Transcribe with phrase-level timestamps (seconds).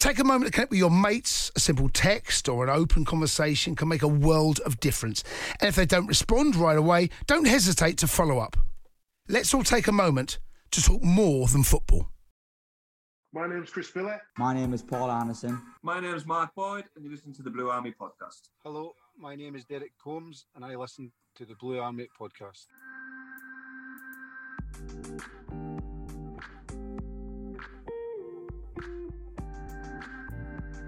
[0.00, 1.52] Take a moment to connect with your mates.
[1.56, 5.22] A simple text or an open conversation can make a world of difference.
[5.60, 8.56] And if they don't respond right away, don't hesitate to follow up.
[9.28, 10.38] Let's all take a moment
[10.70, 12.08] to talk more than football.
[13.34, 14.22] My name is Chris Phillip.
[14.38, 15.60] My name is Paul Anderson.
[15.82, 18.48] My name is Mark Boyd, and you listen to the Blue Army podcast.
[18.64, 22.66] Hello, my name is Derek Combs, and I listen to the Blue Army podcast.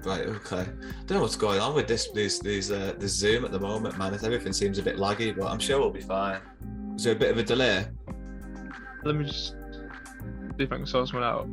[0.05, 0.61] Right, okay.
[0.61, 0.65] I
[1.07, 3.97] Don't know what's going on with this this these uh, this Zoom at the moment,
[3.99, 4.13] man.
[4.15, 6.41] Everything seems a bit laggy, but I'm sure we'll be fine.
[6.97, 7.87] Is there a bit of a delay?
[9.05, 11.47] Let me just see if I can sort someone out.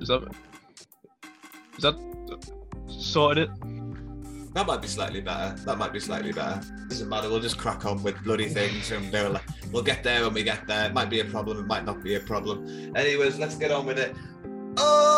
[0.00, 0.26] Is that
[1.76, 1.96] is that
[2.88, 4.54] sorted it?
[4.54, 5.56] That might be slightly better.
[5.64, 6.60] That might be slightly better.
[6.88, 7.28] Doesn't matter.
[7.28, 9.38] We'll just crack on with bloody things, and we'll
[9.72, 10.86] we'll get there when we get there.
[10.86, 11.58] It might be a problem.
[11.58, 12.96] It might not be a problem.
[12.96, 14.14] Anyways, let's get on with it.
[14.76, 15.13] Oh,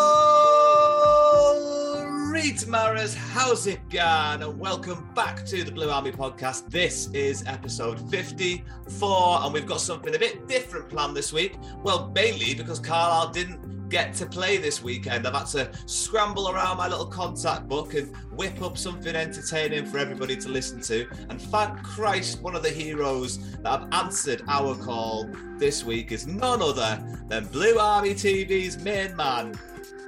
[2.47, 4.41] Reed Maras, how's it going?
[4.41, 6.71] And welcome back to the Blue Army podcast.
[6.71, 11.57] This is episode 54, and we've got something a bit different planned this week.
[11.83, 15.27] Well, mainly because Carlisle didn't get to play this weekend.
[15.27, 19.99] I've had to scramble around my little contact book and whip up something entertaining for
[19.99, 21.09] everybody to listen to.
[21.29, 26.29] And thank Christ, one of the heroes that have answered our call this week is
[26.29, 29.53] none other than Blue Army TV's main man,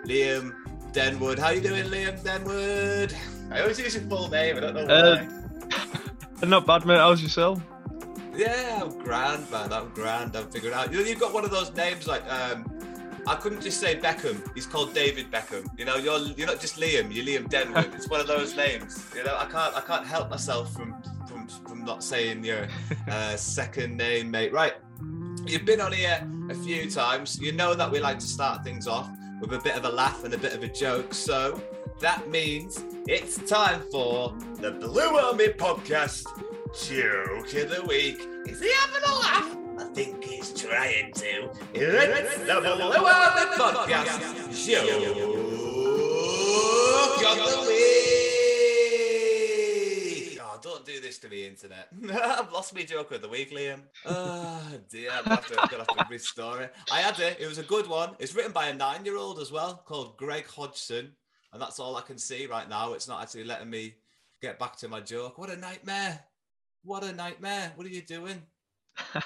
[0.07, 0.55] Liam
[0.99, 1.39] Denwood.
[1.39, 3.15] How you doing, Liam Denwood?
[3.53, 4.57] I always use your full name.
[4.57, 5.29] I don't know why.
[6.43, 6.97] Uh, not bad, mate.
[6.97, 7.63] How's yourself?
[8.35, 9.73] Yeah, I'm grand, man.
[9.73, 10.35] I'm grand.
[10.35, 10.93] I'm figuring out.
[10.93, 12.69] You know, you've got one of those names like um,
[13.29, 14.43] I couldn't just say Beckham.
[14.57, 15.69] He's called David Beckham.
[15.79, 17.15] You know, you're you're not just Liam.
[17.15, 17.95] You're Liam Denwood.
[17.95, 19.07] It's one of those names.
[19.15, 22.67] You know, I can't I can't help myself from from from not saying your
[23.09, 24.53] uh, second name, mate.
[24.53, 24.75] Right.
[25.47, 27.39] You've been on here a few times.
[27.41, 29.09] You know that we like to start things off
[29.41, 31.15] with a bit of a laugh and a bit of a joke.
[31.15, 31.61] So
[32.01, 36.27] that means it's time for the Blue Army Podcast
[36.87, 38.21] Joke of the Week.
[38.47, 39.57] Is he having a laugh?
[39.79, 41.51] I think he's trying to.
[41.75, 44.21] It's the Blue Army Podcast
[44.67, 44.91] Joke
[47.25, 48.28] of the Week.
[50.59, 51.89] Oh, don't do this to me, internet.
[52.11, 53.83] I've lost my joke of the week, Liam.
[54.05, 56.75] Oh dear, I'm have to, I'm gonna have to restore it.
[56.91, 57.39] I had it.
[57.39, 58.17] It was a good one.
[58.19, 61.13] It's written by a nine-year-old as well, called Greg Hodgson,
[61.53, 62.95] and that's all I can see right now.
[62.95, 63.95] It's not actually letting me
[64.43, 65.39] get back to my joke.
[65.39, 66.21] What a nightmare!
[66.83, 67.73] What a nightmare!
[67.77, 68.43] What are you doing?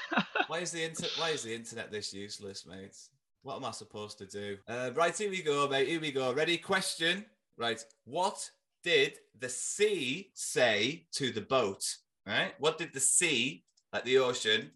[0.48, 2.96] why is the inter- Why is the internet this useless, mate?
[3.42, 4.58] What am I supposed to do?
[4.68, 5.88] Uh, right, here we go, mate.
[5.88, 6.32] Here we go.
[6.34, 6.58] Ready?
[6.58, 7.24] Question.
[7.56, 7.82] Right.
[8.04, 8.50] What
[8.82, 11.84] did the sea say to the boat?
[12.26, 12.54] Right.
[12.58, 14.72] What did the sea, like the ocean,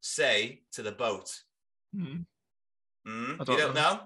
[0.00, 1.30] say to the boat?
[1.94, 2.22] Hmm.
[3.06, 3.32] Hmm?
[3.32, 4.00] I you don't don't know?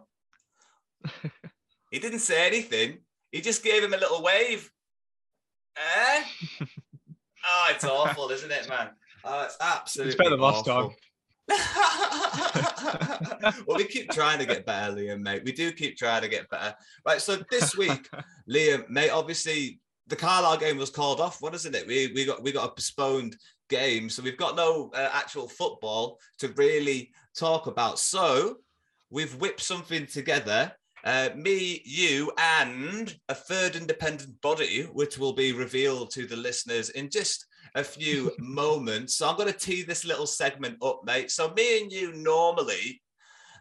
[1.91, 2.99] he didn't say anything.
[3.33, 4.71] He just gave him a little wave.
[5.77, 6.23] Eh?
[6.61, 8.91] oh, it's awful, isn't it, man?
[9.25, 10.91] Oh, it's absolutely It's better than last time.
[13.67, 15.43] well, we keep trying to get better, Liam, mate.
[15.45, 16.75] We do keep trying to get better.
[17.05, 17.21] Right.
[17.21, 18.09] So this week,
[18.51, 21.41] Liam, mate, obviously the Carlisle game was called off.
[21.41, 21.87] What isn't it?
[21.87, 23.37] We we got we got a postponed
[23.69, 27.99] game, so we've got no uh, actual football to really talk about.
[27.99, 28.59] So
[29.11, 30.73] we've whipped something together.
[31.05, 36.89] Uh, me, you, and a third independent body, which will be revealed to the listeners
[36.91, 39.17] in just a few moments.
[39.17, 41.31] So I'm going to tee this little segment up, mate.
[41.31, 43.01] So me and you normally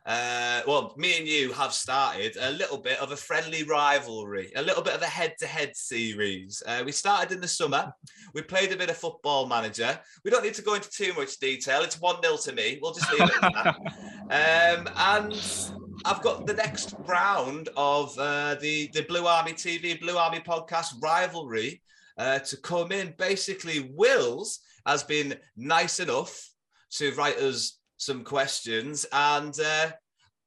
[0.05, 4.61] uh, well, me and you have started a little bit of a friendly rivalry, a
[4.61, 6.61] little bit of a head-to-head series.
[6.65, 7.93] Uh, we started in the summer.
[8.33, 9.97] We played a bit of football manager.
[10.25, 11.83] We don't need to go into too much detail.
[11.83, 12.79] It's one 0 to me.
[12.81, 13.77] We'll just leave it at that.
[14.23, 15.69] Um, and
[16.05, 20.93] I've got the next round of uh, the the Blue Army TV, Blue Army podcast
[21.03, 21.81] rivalry
[22.17, 23.13] uh, to come in.
[23.17, 26.49] Basically, Wills has been nice enough
[26.91, 29.91] to write us some questions, and uh,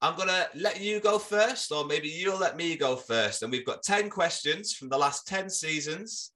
[0.03, 3.43] I'm gonna let you go first, or maybe you'll let me go first.
[3.43, 6.33] And we've got ten questions from the last ten seasons.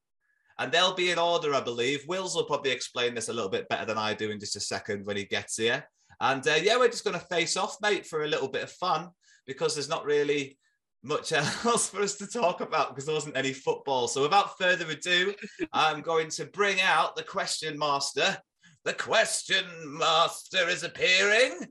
[0.58, 2.06] And they'll be in order, I believe.
[2.06, 4.60] Wills will probably explain this a little bit better than I do in just a
[4.60, 5.88] second when he gets here.
[6.20, 8.70] And uh, yeah, we're just going to face off, mate, for a little bit of
[8.72, 9.08] fun
[9.46, 10.58] because there's not really
[11.02, 11.32] much
[11.64, 14.08] else for us to talk about because there wasn't any football.
[14.08, 15.34] So without further ado,
[15.72, 18.36] I'm going to bring out the question master.
[18.84, 19.64] The question
[19.98, 21.66] master is appearing.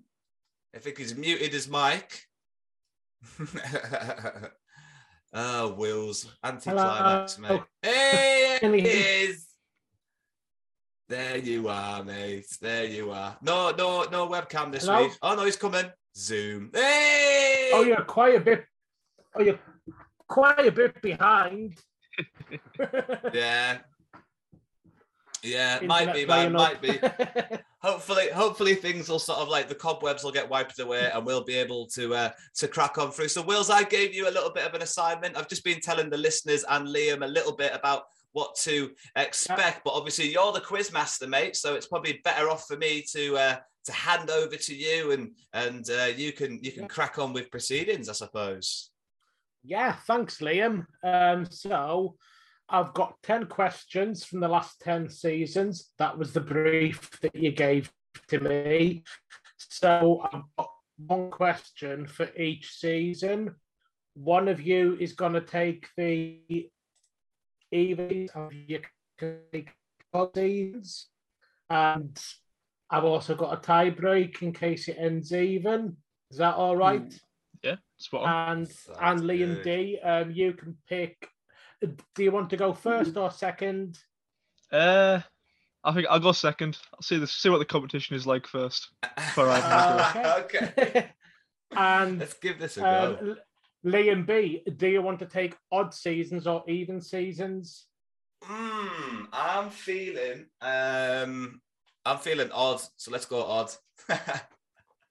[0.76, 2.22] I think he's muted his mic.
[5.34, 7.50] oh, Wills, anticlimax, Hello.
[7.50, 7.64] mate.
[7.82, 9.46] Hey, Can it we hear- is.
[11.08, 12.46] There you are, mate.
[12.62, 13.36] There you are.
[13.42, 15.04] No, no, no webcam this Hello?
[15.06, 15.14] week.
[15.24, 15.86] Oh no, he's coming.
[16.16, 16.70] Zoom.
[16.72, 17.72] Hey!
[17.74, 18.64] Oh, you're quite a bit.
[19.36, 19.60] Oh, you're
[20.28, 21.78] quite a bit behind.
[23.34, 23.80] Yeah.
[25.42, 26.52] Yeah, might be, man.
[26.52, 27.00] Might be.
[27.82, 31.46] Hopefully, hopefully things will sort of like the cobwebs will get wiped away, and we'll
[31.46, 33.30] be able to uh, to crack on through.
[33.30, 35.38] So, Wills, I gave you a little bit of an assignment.
[35.38, 38.04] I've just been telling the listeners and Liam a little bit about
[38.34, 41.56] what to expect, but obviously you're the quiz master, mate.
[41.56, 45.32] So it's probably better off for me to uh, to hand over to you, and
[45.54, 48.92] and uh, you can you can crack on with proceedings, I suppose.
[49.64, 50.86] Yeah, thanks, Liam.
[51.04, 52.16] Um, so
[52.70, 55.92] I've got 10 questions from the last 10 seasons.
[55.98, 57.92] That was the brief that you gave
[58.30, 59.04] to me.
[59.58, 60.70] So I've got
[61.06, 63.56] one question for each season.
[64.14, 66.70] One of you is going to take the
[67.72, 68.82] Evies of your
[70.36, 71.08] seasons.
[71.70, 72.20] And
[72.90, 75.98] I've also got a tie break in case it ends even.
[76.32, 77.04] Is that all right?
[77.12, 77.18] Yeah,
[78.00, 78.58] spot on.
[78.58, 81.30] and and Liam D, um, you can pick.
[81.82, 83.98] Do you want to go first or second?
[84.72, 85.22] Uh,
[85.84, 86.78] I think I'll go second.
[86.94, 88.90] I'll see this, see what the competition is like first.
[89.16, 89.60] Before I
[90.16, 91.12] Uh, okay.
[91.76, 93.36] And Let's give this a um, go.
[93.86, 97.86] Liam B, do you want to take odd seasons or even seasons?
[98.44, 101.62] Hmm, I'm feeling um
[102.06, 103.72] I'm feeling odd, so let's go odd.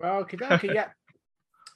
[0.00, 0.88] well, Okay, okay, yeah.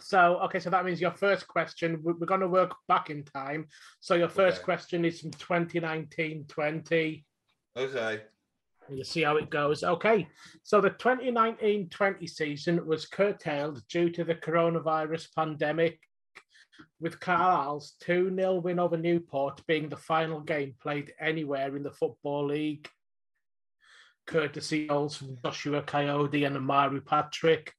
[0.02, 3.24] So, okay, so that means your first question, we- we're going to work back in
[3.24, 3.68] time.
[4.00, 4.64] So, your first Okay.
[4.64, 7.24] question is from 2019 20.
[7.76, 8.24] okay.
[8.88, 9.84] You see how it goes.
[9.84, 10.28] Okay,
[10.64, 16.00] so the 2019 20 season was curtailed due to the coronavirus pandemic,
[16.98, 21.92] with Carlisle's 2 0 win over Newport being the final game played anywhere in the
[21.92, 22.88] Football League.
[24.26, 27.72] Courtesy goals from Joshua Kayode and Omari Patrick.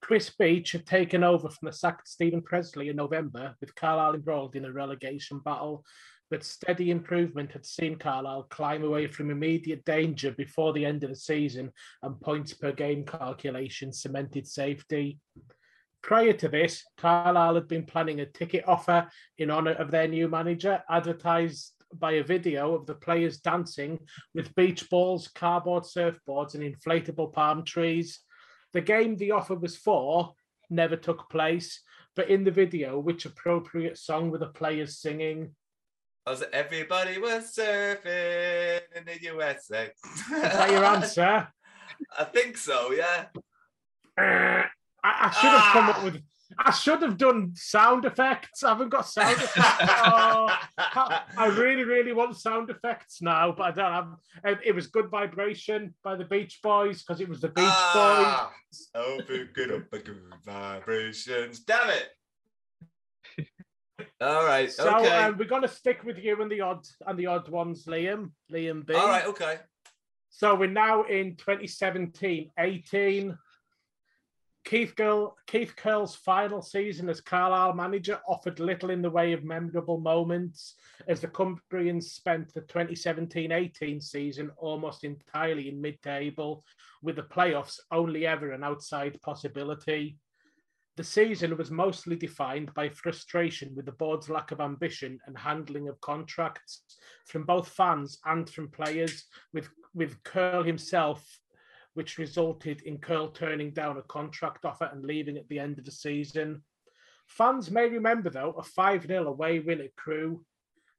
[0.00, 4.56] Chris Beech had taken over from the sacked Steven Pressley in November, with Carlisle embroiled
[4.56, 5.84] in a relegation battle
[6.30, 11.10] but steady improvement had seen Carlisle climb away from immediate danger before the end of
[11.10, 15.18] the season, and points per game calculation cemented safety.
[16.02, 19.08] Prior to this, Carlisle had been planning a ticket offer
[19.38, 23.98] in honour of their new manager, advertised by a video of the players dancing
[24.32, 28.20] with beach balls, cardboard surfboards, and inflatable palm trees.
[28.72, 30.34] The game the offer was for
[30.70, 31.82] never took place,
[32.14, 35.54] but in the video, which appropriate song were the players singing?
[36.26, 39.90] Was everybody was surfing in the USA.
[40.14, 41.48] Is that your answer?
[42.18, 43.26] I think so, yeah.
[44.18, 44.64] I,
[45.02, 46.04] I should have come up ah.
[46.04, 46.22] with.
[46.58, 48.62] I should have done sound effects.
[48.62, 49.84] I haven't got sound effects.
[50.12, 50.48] Oh,
[51.36, 53.92] I really, really want sound effects now, but I don't
[54.44, 54.60] have.
[54.64, 58.52] It was "Good Vibration" by the Beach Boys because it was the Beach Ah,
[58.94, 61.60] open good up good vibrations.
[61.60, 63.48] Damn it.
[64.20, 64.70] All right.
[64.70, 65.24] So okay.
[65.24, 68.32] um, we're gonna stick with you and the odd and the odd ones, Liam.
[68.52, 68.94] Liam B.
[68.94, 69.26] All right.
[69.26, 69.58] Okay.
[70.30, 73.38] So we're now in 2017 18.
[74.64, 79.42] Keith, Girl, Keith Curle's final season as Carlisle manager offered little in the way of
[79.42, 80.74] memorable moments
[81.08, 86.62] as the Cumbrians spent the 2017 18 season almost entirely in mid table,
[87.02, 90.18] with the playoffs only ever an outside possibility.
[90.96, 95.88] The season was mostly defined by frustration with the board's lack of ambition and handling
[95.88, 96.82] of contracts
[97.26, 99.24] from both fans and from players,
[99.54, 101.26] with, with Curle himself
[101.94, 105.84] which resulted in Curle turning down a contract offer and leaving at the end of
[105.84, 106.62] the season.
[107.26, 110.44] Fans may remember, though, a 5 0 away win at Crewe.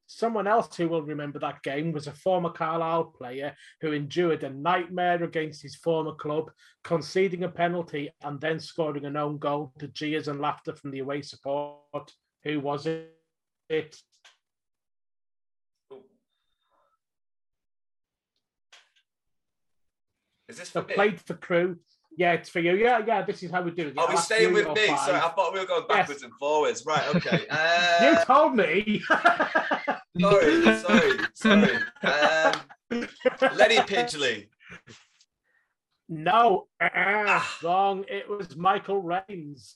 [0.08, 4.50] Someone else who will remember that game was a former Carlisle player who endured a
[4.50, 6.52] nightmare against his former club,
[6.84, 11.00] conceding a penalty and then scoring an own goal to jeers and laughter from the
[11.00, 12.12] away support.
[12.44, 13.96] Who was it?
[20.52, 20.94] Is this So for me?
[20.96, 21.78] played for Crewe.
[22.18, 22.76] Yeah, it's for you.
[22.76, 23.22] Yeah, yeah.
[23.22, 23.98] This is how we do it.
[23.98, 24.88] Are we I'll staying with me?
[24.88, 25.00] five.
[25.00, 26.86] Sorry, I thought we were going backwards and forwards.
[26.86, 27.40] Right, okay.
[28.02, 29.02] you Uh, told me.
[30.20, 31.76] sorry, sorry, sorry.
[32.04, 32.54] Um,
[33.56, 34.50] Lenny Pidgeley.
[36.10, 38.04] no, uh, wrong.
[38.10, 39.76] It was Michael Raynes.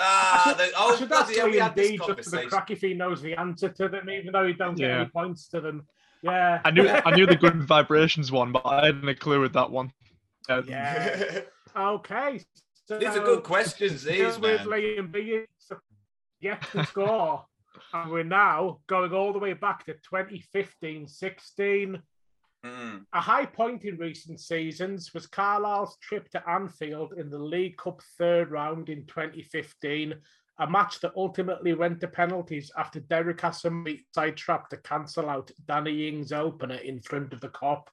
[0.00, 2.06] Ah, I should, the, oh, I should bloody ask hell, we had this just for
[2.06, 2.48] the conversation.
[2.50, 5.48] crack if he knows the answer to them, even though he don't get any points
[5.48, 5.86] to them.
[6.22, 6.60] Yeah.
[6.64, 9.70] I knew I knew the good vibrations one, but I hadn't a clue with that
[9.70, 9.92] one.
[10.48, 11.40] Uh, Yeah.
[11.76, 12.40] okay.
[12.86, 14.80] So These are good questions, these, still with man.
[14.80, 15.42] Liam B.
[15.58, 15.76] So
[16.40, 17.44] yet to score.
[17.92, 22.00] and we're now going all the way back to 2015-16.
[22.66, 23.04] Mm.
[23.12, 28.02] A high point in recent seasons was Carlisle's trip to Anfield in the League Cup
[28.18, 30.14] third round in 2015,
[30.58, 36.08] a match that ultimately went to penalties after Derek Hassan sidetracked to cancel out Danny
[36.08, 37.84] Ings' opener in front of the Kop.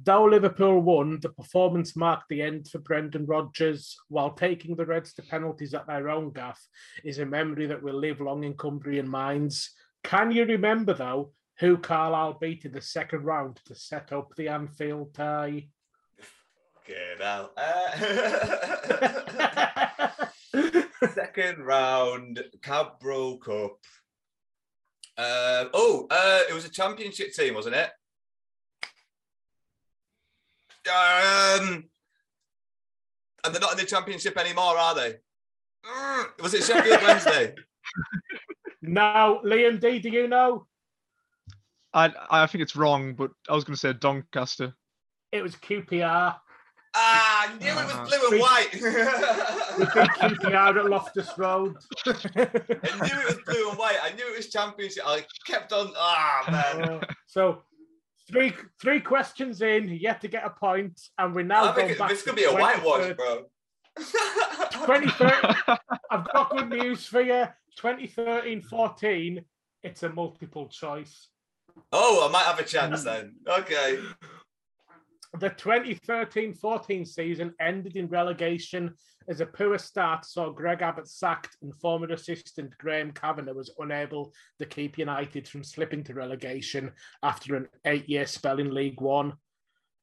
[0.00, 5.12] Though Liverpool won, the performance marked the end for Brendan Rodgers, while taking the Reds
[5.14, 6.60] to penalties at their own gaff
[7.04, 9.74] is a memory that will live long in Cumbrian minds.
[10.04, 14.48] Can you remember, though, who Carlisle beat in the second round to set up the
[14.48, 15.66] Anfield tie?
[16.84, 17.50] Okay, now.
[17.56, 18.66] Uh,
[21.14, 23.78] second round, Carabao Cup.
[25.16, 27.90] Uh, oh, uh, it was a championship team, wasn't it?
[30.88, 31.84] Um,
[33.44, 35.14] and they're not in the championship anymore, are they?
[35.84, 37.54] Mm, Was it Sheffield Wednesday?
[38.82, 40.66] No, Liam D, do you know?
[41.92, 44.74] I I think it's wrong, but I was going to say Doncaster.
[45.32, 46.36] It was QPR.
[46.94, 48.68] Ah, I knew it was blue and white.
[49.78, 51.76] We beat QPR at Loftus Road.
[52.06, 53.96] I knew it was blue and white.
[54.02, 55.04] I knew it was championship.
[55.06, 55.92] I kept on.
[55.96, 56.88] Ah, man.
[56.94, 57.62] Uh, so
[58.30, 61.90] three three questions in, yet to get a point, and we're now I think going
[61.92, 62.08] it- back.
[62.10, 63.44] this to could be a whitewash, bro.
[63.98, 65.54] 2013
[66.10, 67.46] I've got good news for you.
[67.80, 69.44] 2013-14,
[69.82, 71.28] it's a multiple choice.
[71.92, 73.36] Oh, I might have a chance then.
[73.46, 73.98] Okay.
[75.34, 78.94] The 2013-14 season ended in relegation
[79.28, 84.32] as a poor start saw Greg Abbott sacked and former assistant Graham Kavanagh was unable
[84.58, 86.92] to keep United from slipping to relegation
[87.22, 89.34] after an eight-year spell in League One.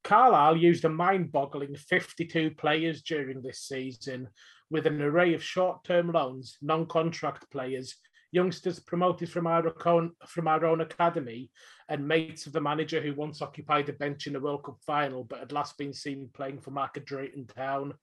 [0.03, 4.27] Carlisle used a mind-boggling 52 players during this season
[4.69, 7.95] with an array of short-term loans, non-contract players,
[8.35, 11.49] youngsters promoted from our own, from our own academy,
[11.87, 15.23] and mates of the manager who once occupied a bench in the World Cup final
[15.23, 17.93] but had last been seen playing for Market Drayton Town.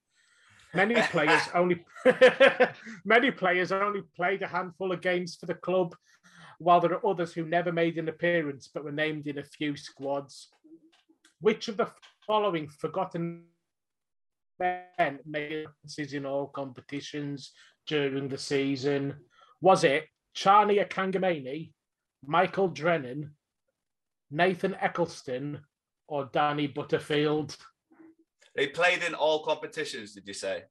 [0.75, 1.85] Many players only
[3.05, 5.95] many players only played a handful of games for the club,
[6.59, 9.77] while there are others who never made an appearance but were named in a few
[9.77, 10.49] squads.
[11.41, 11.91] Which of the
[12.27, 13.45] following forgotten
[14.59, 17.53] men made appearances in all competitions
[17.87, 19.17] during the season?
[19.61, 21.73] Was it Charlie Akangameni,
[22.27, 23.31] Michael Drennan,
[24.31, 25.61] Nathan Eccleston,
[26.09, 27.57] or Danny Butterfield?
[28.55, 30.65] They played in all competitions, did you say?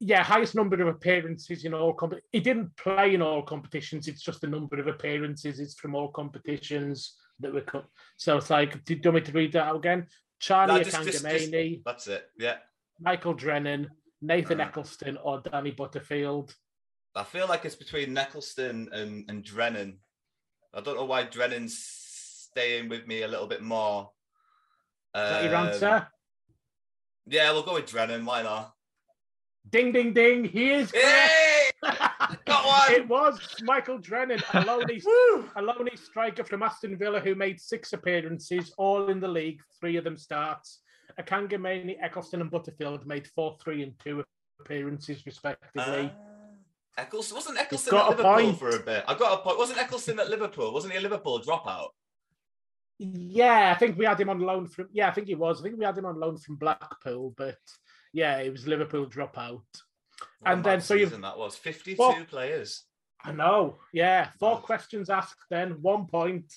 [0.00, 2.14] Yeah, highest number of appearances in all comp.
[2.32, 4.08] He didn't play in all competitions.
[4.08, 5.60] It's just the number of appearances.
[5.60, 7.86] It's from all competitions that were cut.
[8.16, 10.06] So it's like, did you want me to read that out again?
[10.40, 12.28] Charlie No, just- just- just- That's it.
[12.38, 12.58] Yeah.
[13.00, 14.64] Michael Drennan, Nathan Uh.
[14.64, 16.54] Eccleston, or Danny Butterfield.
[17.14, 19.98] I feel like it's between Neckleston and, and Drennan.
[20.74, 24.10] I don't know why Drennan's staying with me a little bit more.
[25.14, 26.08] Is that your Um, answer?
[27.26, 28.24] Yeah, we'll go with Drennan.
[28.24, 28.72] Why not?
[29.68, 30.44] Ding, ding, ding.
[30.44, 31.70] He is Hey!
[31.82, 32.82] Got one.
[32.92, 35.02] It was Michael Drennan, a lonely,
[35.56, 39.96] a lonely striker from Aston Villa who made six appearances, all in the league, three
[39.96, 40.80] of them starts.
[41.20, 44.24] Akanga, Akangamani, Eccleston, and Butterfield made four, three, and two
[44.60, 46.12] appearances, respectively.
[46.98, 48.58] Eccleston wasn't Eccleston at Liverpool point.
[48.58, 49.04] for a bit.
[49.08, 49.58] I got a point.
[49.58, 50.72] Wasn't Eccleston at Liverpool?
[50.72, 51.88] Wasn't he a Liverpool dropout?
[52.98, 54.88] yeah, I think we had him on loan from.
[54.92, 55.60] Yeah, I think he was.
[55.60, 57.58] I think we had him on loan from Blackpool, but
[58.12, 59.62] yeah, it was Liverpool dropout.
[60.38, 62.84] What and then so you that was 52 Well- players.
[63.24, 63.78] I know.
[63.92, 66.52] Yeah, four questions asked, then one point.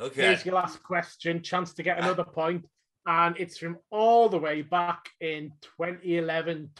[0.00, 0.22] Okay.
[0.22, 1.42] Here's your last question.
[1.42, 2.04] Chance to get ah.
[2.04, 2.24] another
[3.06, 6.70] and it's from all the way back in 2011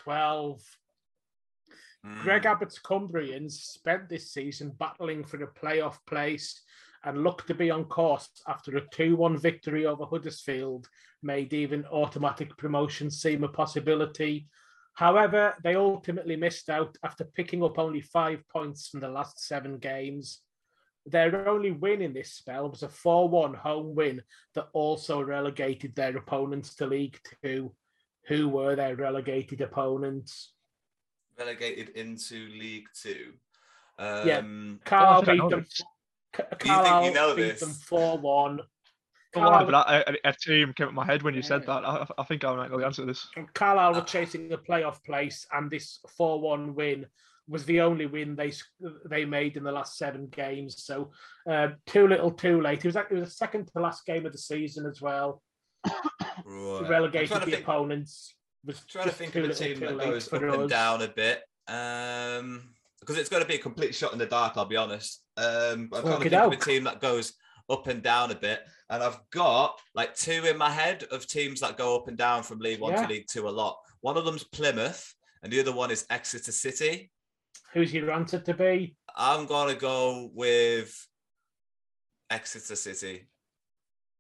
[2.15, 2.23] 12.
[2.23, 2.49] Greg Hmm.
[2.49, 6.63] Abbott's Cumbrians spent this season battling for a playoff place
[7.05, 10.89] and looked to be on course after a 2 1 victory over Huddersfield
[11.23, 14.49] made even automatic promotion seem a possibility.
[14.95, 19.79] However, they ultimately missed out after picking up only five points from the last seven
[19.79, 20.41] games.
[21.05, 24.23] Their only win in this spell was a 4 1 home win
[24.55, 27.75] that also relegated their opponents to League Two.
[28.27, 30.53] Who were their relegated opponents?
[31.39, 33.33] Relegated into League Two.
[33.99, 34.39] Yeah.
[34.39, 35.61] Um, Carlisle I beat them.
[35.61, 35.83] this.
[36.33, 37.61] Ca- you know beat this?
[37.61, 38.61] them 4 1.
[39.39, 41.85] Oh, but I, I, a team came up my head when you said that.
[41.85, 43.27] I, I think I might know the answer to this.
[43.55, 47.07] Carlisle were chasing a playoff place, and this 4 1 win
[47.49, 48.53] was the only win they
[49.09, 50.83] they made in the last seven games.
[50.85, 51.13] So,
[51.51, 52.79] uh, too little, too late.
[52.79, 55.43] It was, like- it was the second to last game of the season as well.
[55.87, 56.89] right.
[56.89, 58.35] Relegated the to think, opponents.
[58.67, 61.43] Was trying to think of a team that goes up and down a bit.
[61.69, 62.71] Um,
[63.01, 64.55] because it's going to be a complete shot in the dark.
[64.57, 65.23] I'll be honest.
[65.37, 67.35] Um, I'm trying to think of a team that goes
[67.71, 71.61] up and down a bit, and I've got like two in my head of teams
[71.61, 73.03] that go up and down from League One Yeah.
[73.03, 73.77] to League Two a lot.
[74.01, 77.11] One of them's Plymouth, and the other one is Exeter City.
[77.73, 78.97] Who's your answer to be?
[79.17, 81.07] I'm gonna go with
[82.31, 83.29] Exeter City.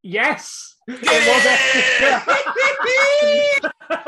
[0.02, 2.22] Yes, it was Exeter.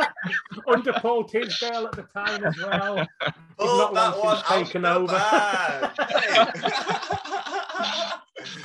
[0.66, 3.06] Under Paul Tisdale at the time as well.
[3.60, 5.12] Oh, not that long one since out taken the over.
[5.14, 5.90] bag.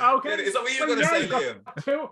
[0.00, 1.84] okay, Is that what you so were gonna yeah, say, Liam?
[1.84, 2.10] two.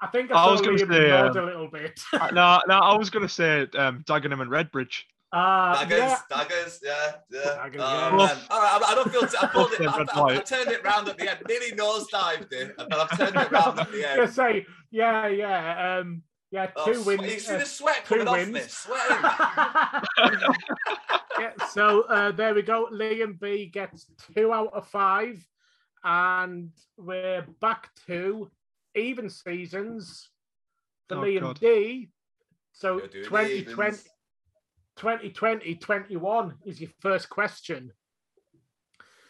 [0.00, 2.00] I think I, I was gonna Liam say, nod um, a little bit.
[2.32, 5.02] no, no, I was gonna say um, Dagenham and Redbridge.
[5.30, 7.40] Uh, Daggers, yeah, daggers, yeah, yeah.
[7.56, 8.16] Daggers, oh, yeah.
[8.16, 8.36] man.
[8.48, 9.26] All right, I, I don't feel.
[9.26, 11.40] T- I, pulled it, I, red, I, I turned it round at the end.
[11.46, 14.32] Nearly nosedived it, but I've turned it round at the yeah, end.
[14.32, 17.32] say, yeah, yeah, um, yeah, Oh, two sweat- wins.
[17.34, 18.52] You see uh, the sweat two coming off wins.
[18.52, 19.22] me, sweating.
[21.38, 22.88] yeah, so uh, there we go.
[22.92, 25.46] Liam B gets two out of five,
[26.04, 28.50] and we're back to
[28.94, 30.28] even seasons
[31.08, 31.60] for Oh, Liam God.
[31.60, 32.08] D.
[32.72, 34.04] So You're doing the 2020, evens.
[34.96, 37.92] 2020 21 is your first question.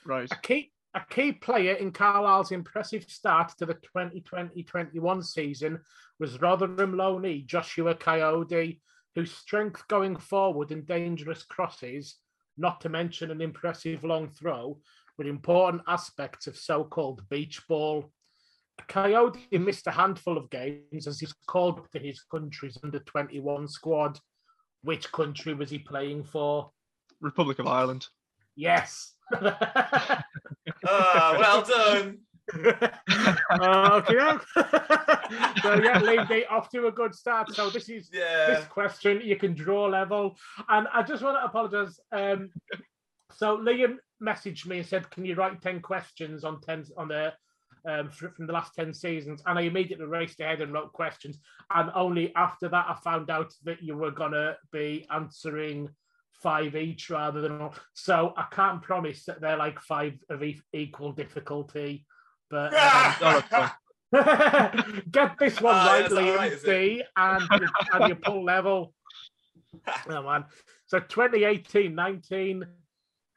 [0.06, 0.28] Right.
[0.32, 5.80] A key, a key player in Carlisle's impressive start to the 2020-21 season
[6.18, 8.80] was Rotherham loanee Joshua Kayode,
[9.14, 12.16] whose strength going forward and dangerous crosses,
[12.56, 14.80] not to mention an impressive long throw,
[15.18, 18.10] were important aspects of so-called beach ball.
[18.88, 24.18] Kayode missed a handful of games as he's called to his country's under 21 squad.
[24.82, 26.70] Which country was he playing for?
[27.20, 28.06] Republic of Ireland.
[28.54, 29.14] Yes.
[30.86, 32.18] Ah, well done.
[32.54, 34.38] okay.
[35.62, 37.54] so yeah, Liam D off to a good start.
[37.54, 38.46] So this is Yeah.
[38.50, 40.36] this question you can draw level,
[40.68, 41.98] and I just want to apologise.
[42.12, 42.50] Um,
[43.32, 47.32] so Liam messaged me and said, "Can you write ten questions on ten on the
[47.88, 51.38] um, fr- from the last ten seasons?" And I immediately raced ahead and wrote questions.
[51.74, 55.90] And only after that, I found out that you were gonna be answering
[56.42, 57.74] five each rather than all.
[57.94, 62.06] So I can't promise that they're like five of e- equal difficulty,
[62.50, 62.72] but.
[62.74, 63.70] um, Oh, that's fine.
[65.10, 66.62] Get this one Ah, right, that's all Liam right.
[66.64, 68.94] D, and, you- and you pull level.
[70.10, 70.44] Oh, man.
[70.86, 72.64] So 2018 19,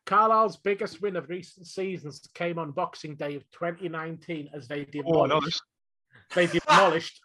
[0.05, 5.23] Carlisle's biggest win of recent seasons came on Boxing Day of 2019 as they Oh,
[5.25, 5.61] I know demolished,
[6.35, 6.49] this.
[6.51, 7.21] they demolished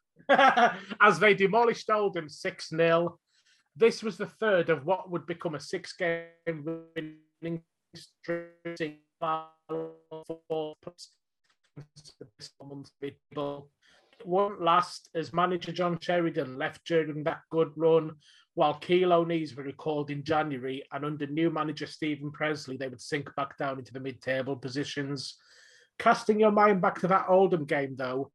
[1.01, 3.19] as they demolished Oldham 6 0.
[3.79, 6.25] This was the third of what would become a six game
[6.97, 7.63] winning
[7.95, 8.49] streak.
[8.67, 9.01] It
[14.25, 18.13] won't last as manager John Sheridan left during that good run,
[18.55, 23.03] while Kilo knees were recalled in January, and under new manager Steven Pressley, they would
[23.03, 25.37] sink back down into the mid table positions.
[25.99, 28.33] Casting your mind back to that Oldham game, though,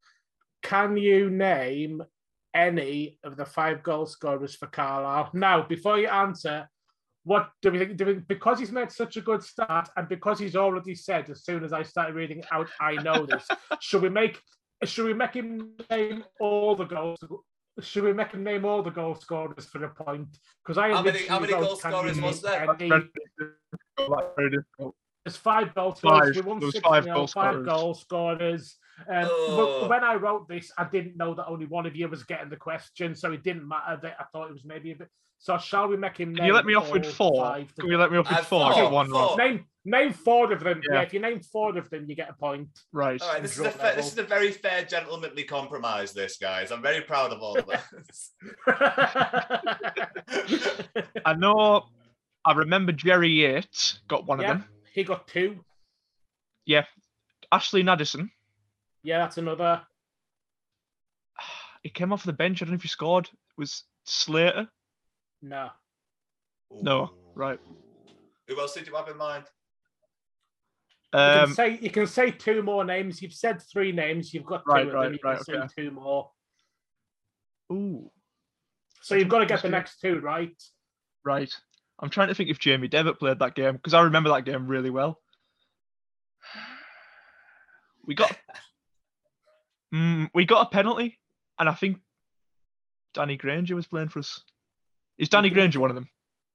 [0.61, 2.03] can you name
[2.53, 5.29] any of the five goal scorers for Carlisle?
[5.33, 6.69] Now, before you answer,
[7.23, 7.97] what do we think?
[7.97, 11.43] Do we, because he's made such a good start, and because he's already said as
[11.43, 13.47] soon as I started reading out, I know this.
[13.79, 14.39] should we make?
[14.83, 17.19] Should we make him name all the goals?
[17.79, 20.27] Should we make him name all the goal scorers for a point?
[20.63, 24.95] Because I How many- how many goal scorers was there?" any?" Very difficult.
[25.23, 25.99] There's five goal Five.
[26.33, 26.35] scorers.
[26.35, 27.65] We won 6 five nil, goal five scorers.
[27.67, 28.77] goal scorers.
[29.07, 29.79] Um, Oh.
[29.81, 32.49] But when I wrote this, I didn't know that only one of you was getting
[32.49, 33.99] the question, so it didn't matter.
[34.01, 35.09] That I thought it was maybe a bit.
[35.39, 36.35] So shall we make him?
[36.35, 37.43] Can you let me off with four?
[37.43, 38.63] five Can you let me off with Uh, four?
[38.63, 39.19] I four, get one four.
[39.19, 39.37] wrong.
[39.37, 40.81] Name name four of them.
[40.87, 40.97] Yeah.
[40.97, 41.01] Yeah.
[41.01, 42.69] if you name four of them, you get a point.
[42.93, 43.19] Right.
[43.19, 46.13] All right, this is a fa- this is a very fair gentlemanly compromise.
[46.13, 48.33] This guys, I'm very proud of all of this.
[51.25, 51.85] I know.
[52.45, 54.69] I remember Jerry Yates got one yeah, of them.
[54.93, 55.63] he got two.
[56.65, 56.85] Yeah.
[57.51, 58.29] Ashley Nadesan.
[59.03, 59.81] Yeah, that's another.
[61.83, 62.61] He came off the bench.
[62.61, 63.25] I don't know if he scored.
[63.25, 64.67] It was Slater.
[65.41, 65.69] No.
[66.71, 67.09] No.
[67.33, 67.59] Right.
[68.47, 69.45] Who else did you have in mind?
[71.13, 73.19] You Um, can say you can say two more names.
[73.21, 74.31] You've said three names.
[74.31, 75.13] You've got two Right, of right, them.
[75.13, 75.67] You right, can say okay.
[75.75, 76.29] two more.
[77.73, 78.11] ooh.
[79.01, 80.53] So you've got to get the next two right.
[81.25, 81.51] Right.
[81.99, 84.67] I'm trying to think if Jamie Devitt played that game because I remember that game
[84.67, 85.19] really well.
[88.05, 88.35] We got
[89.93, 91.19] mm, we got a penalty,
[91.59, 91.97] and I think
[93.13, 94.41] Danny Grainger was playing for us.
[95.17, 96.09] Is Danny Grainger one of them?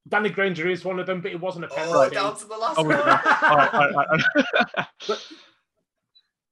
[0.09, 2.15] Danny Grainger is one of them, but it wasn't a Oh, penalty.
[2.15, 2.97] down to the last Oh, one.
[2.97, 3.27] was it not?
[3.43, 5.19] All right, all right, all right.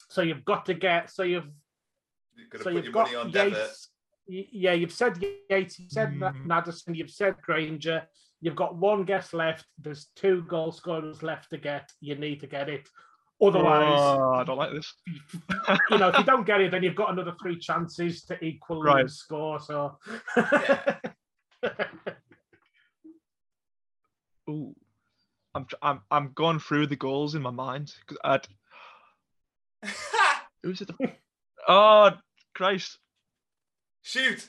[0.09, 1.11] So you've got to get.
[1.11, 1.49] So you've
[2.37, 3.89] You're gonna so put you've your got money on Yates.
[4.27, 5.79] Yeah, you've said Yates.
[5.79, 6.47] You've said Na- Mm.
[6.47, 6.95] Nadesan.
[6.97, 8.07] You've said Grainger.
[8.41, 9.67] You've got one guess left.
[9.79, 11.93] There's two goal scorers left to get.
[12.01, 12.89] You need to get it.
[13.43, 14.95] Otherwise, Oh, I don't like this.
[15.91, 18.81] you know, if you don't get it, then you've got another three chances to equal
[18.83, 19.05] Right.
[19.05, 19.59] the score.
[19.61, 19.99] So
[24.49, 24.75] Ooh,
[25.55, 28.47] I'm I'm I'm going through the goals in my mind because I'd.
[30.63, 30.89] Who's it?
[30.89, 31.13] the-
[31.67, 32.11] Oh
[32.55, 32.99] Christ!
[34.03, 34.49] Shoot.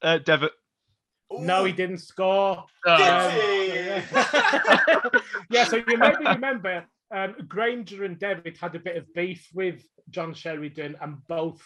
[0.00, 0.52] Uh, Devitt.
[1.30, 2.64] no, he didn't score.
[2.86, 3.30] Ah.
[3.72, 5.10] Um,
[5.50, 9.84] yeah, so you maybe remember um, Grainger and Devitt had a bit of beef with
[10.10, 11.62] John Sheridan, and both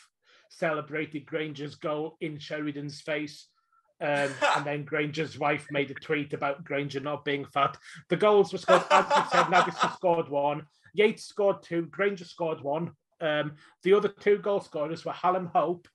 [0.51, 3.49] celebrated Grainger's goal in Sheridan's face.
[4.01, 7.77] Um, and then Grainger's wife made a tweet about Grainger not being fat.
[8.09, 12.61] The goals were scored, as you said, Nadesan scored one, Yates scored two, Grainger scored
[12.61, 12.93] one.
[13.21, 13.53] Um,
[13.85, 15.87] the other two goal scorers were Hallam Hope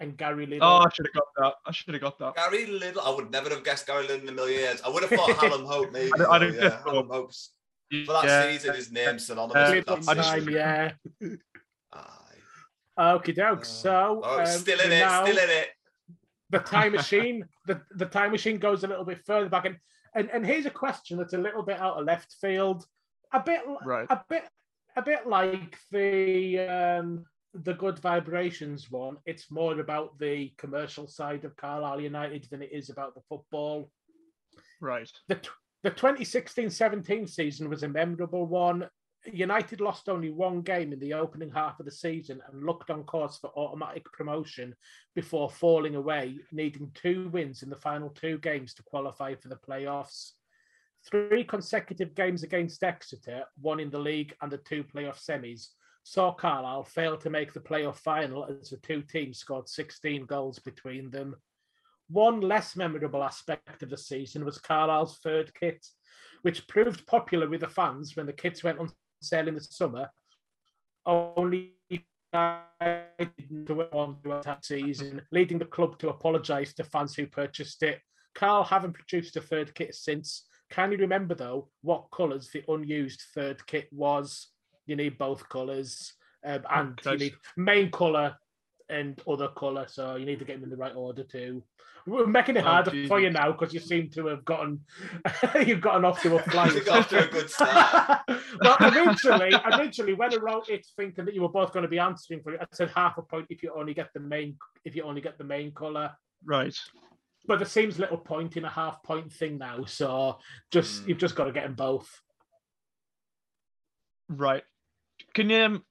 [0.00, 0.66] and Gary Liddle.
[0.66, 1.54] Oh, I should have got that.
[1.66, 2.34] I should have got that.
[2.34, 3.02] Gary Liddle.
[3.02, 4.80] I would never have guessed Gary Liddle in a million years.
[4.82, 6.10] I would have thought Hallam Hope maybe.
[6.14, 7.12] I'd- I'd though, have yeah, guessed Hallam so.
[7.14, 7.50] Hope's
[8.06, 8.42] for that Yeah.
[8.50, 8.74] season.
[8.74, 10.46] His name's synonymous Uh, with that Little I just- season.
[10.46, 10.54] time,
[11.20, 11.38] yeah.
[11.92, 13.14] Aye.
[13.16, 13.64] Okay, doke.
[13.64, 15.00] So Oh, um, still in we're it.
[15.00, 15.68] now- Still in it.
[16.50, 19.76] the time machine the, the time machine goes a little bit further back and,
[20.16, 22.84] and and here's a question that's a little bit out of left field
[23.32, 24.06] a bit Right.
[24.10, 24.42] a bit
[24.96, 31.44] a bit like the um the good vibrations one it's more about the commercial side
[31.44, 33.90] of carlisle united than it is about the football
[34.80, 35.10] Right.
[35.28, 35.50] the tw-
[35.82, 38.86] the 2016-17 season was a memorable one.
[39.26, 43.04] United lost only one game in the opening half of the season and looked on
[43.04, 44.74] course for automatic promotion
[45.14, 49.56] before falling away, needing two wins in the final two games to qualify for the
[49.56, 50.32] playoffs.
[51.10, 55.68] Three consecutive games against Exeter, one in the league and the two playoff semis,
[56.10, 60.58] saw Carlisle fail to make the playoff final as the two teams scored 16 goals
[60.58, 61.36] between them.
[62.08, 65.86] One less memorable aspect of the season was Carlisle's third kit,
[66.42, 68.90] which proved popular with the fans when the kits went on
[69.22, 70.10] sale in the summer.
[71.06, 71.76] Only
[72.32, 72.58] to
[73.92, 78.00] one that season, leading the club to apologise to fans who purchased it.
[78.34, 80.48] Carl haven't produced a third kit since.
[80.70, 84.48] Can you remember though what colours the unused third kit was?
[84.90, 88.36] You need both colours, um, and you need main colour
[88.88, 91.62] and other colour, so you need to get them in the right order too.
[92.06, 94.80] We're making it Oh, harder for you now because you seem to have gotten
[95.66, 96.72] you've gotten off to a flight.
[96.74, 98.20] You got off to a good start.
[98.60, 102.00] well, originally, originally when I wrote it, thinking that you were both going to be
[102.00, 104.96] answering for it, I said half a point if you only get the main if
[104.96, 106.10] you only get the main color.
[106.44, 106.76] Right.
[107.46, 110.38] But there seems little point in a half point thing now, so
[110.72, 112.10] just you've just got to get them both.
[114.28, 114.62] Right.
[115.40, 115.64] Can you?
[115.64, 115.84] Um,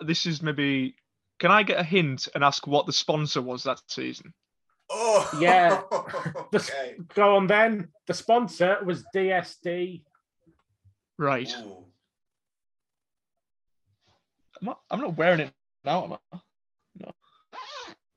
[0.00, 0.96] this is maybe.
[1.38, 4.34] Can I get a hint and ask what the sponsor was that season?
[4.90, 5.82] Oh, Yeah.
[6.50, 6.96] The okay.
[7.14, 7.88] Go on then.
[8.08, 10.02] The sponsor was DSD.
[11.16, 11.54] Right.
[11.62, 11.84] Ooh.
[14.60, 14.80] I'm not.
[14.90, 15.52] I'm not wearing it
[15.84, 16.04] now.
[16.06, 16.18] Am I?
[16.98, 17.12] No.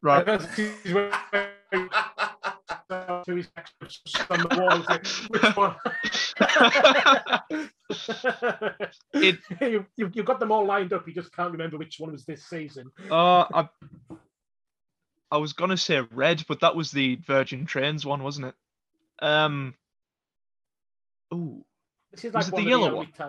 [0.02, 0.26] Right.
[2.90, 3.48] To his
[4.30, 4.80] on the wall,
[5.30, 5.76] which one?
[9.14, 11.08] It- you, you, you've got them all lined up.
[11.08, 12.92] You just can't remember which one was this season.
[13.10, 13.70] Uh, I.
[15.32, 18.56] I was gonna say red, but that was the Virgin Trains one, wasn't it?
[19.26, 19.76] Um.
[21.34, 21.64] Ooh.
[22.12, 23.24] This is Was like it the yellow only ti-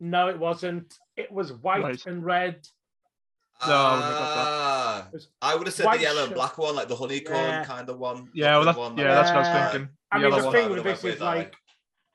[0.00, 0.98] No, it wasn't.
[1.16, 2.06] It was white Right.
[2.06, 2.66] and red.
[3.66, 6.58] No, I wouldn't have Ah, was I would have said white the yellow and black
[6.58, 7.64] one, like the honeycomb Yeah.
[7.64, 8.28] kind of one.
[8.34, 9.88] Yeah, well, chocolate that's, one, yeah, that's what I was thinking.
[10.10, 10.52] I mean, the one.
[10.52, 11.54] thing I with would've this is with, like,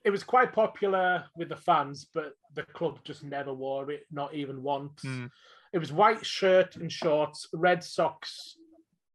[0.06, 4.34] it was quite popular with the fans, but the club just never wore it, not
[4.34, 5.02] even once.
[5.02, 5.26] Hmm.
[5.74, 8.56] It was white shirt and shorts, red socks,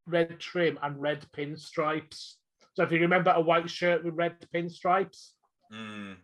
[0.07, 2.35] red trim, and red pinstripes.
[2.75, 5.31] So if you remember a white shirt with red pinstripes,
[5.73, 6.16] Mm.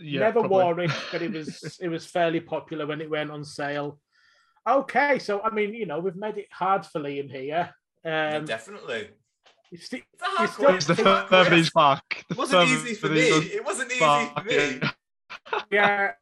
[0.00, 0.48] Yeah, never probably.
[0.64, 4.00] wore it, but it was it was fairly popular when it went on sale.
[4.66, 7.74] Okay, so I mean, you know, we've made it hard for Liam here.
[8.04, 9.10] Yeah, Um, definitely.
[9.70, 10.74] you sti- It's a hard you still.
[10.74, 11.58] It's the think- Hard third quiz.
[11.58, 12.24] he's back.
[12.30, 13.20] It wasn't third easy for me.
[13.20, 14.80] he's It wasn't easy for me.
[15.70, 16.12] yeah,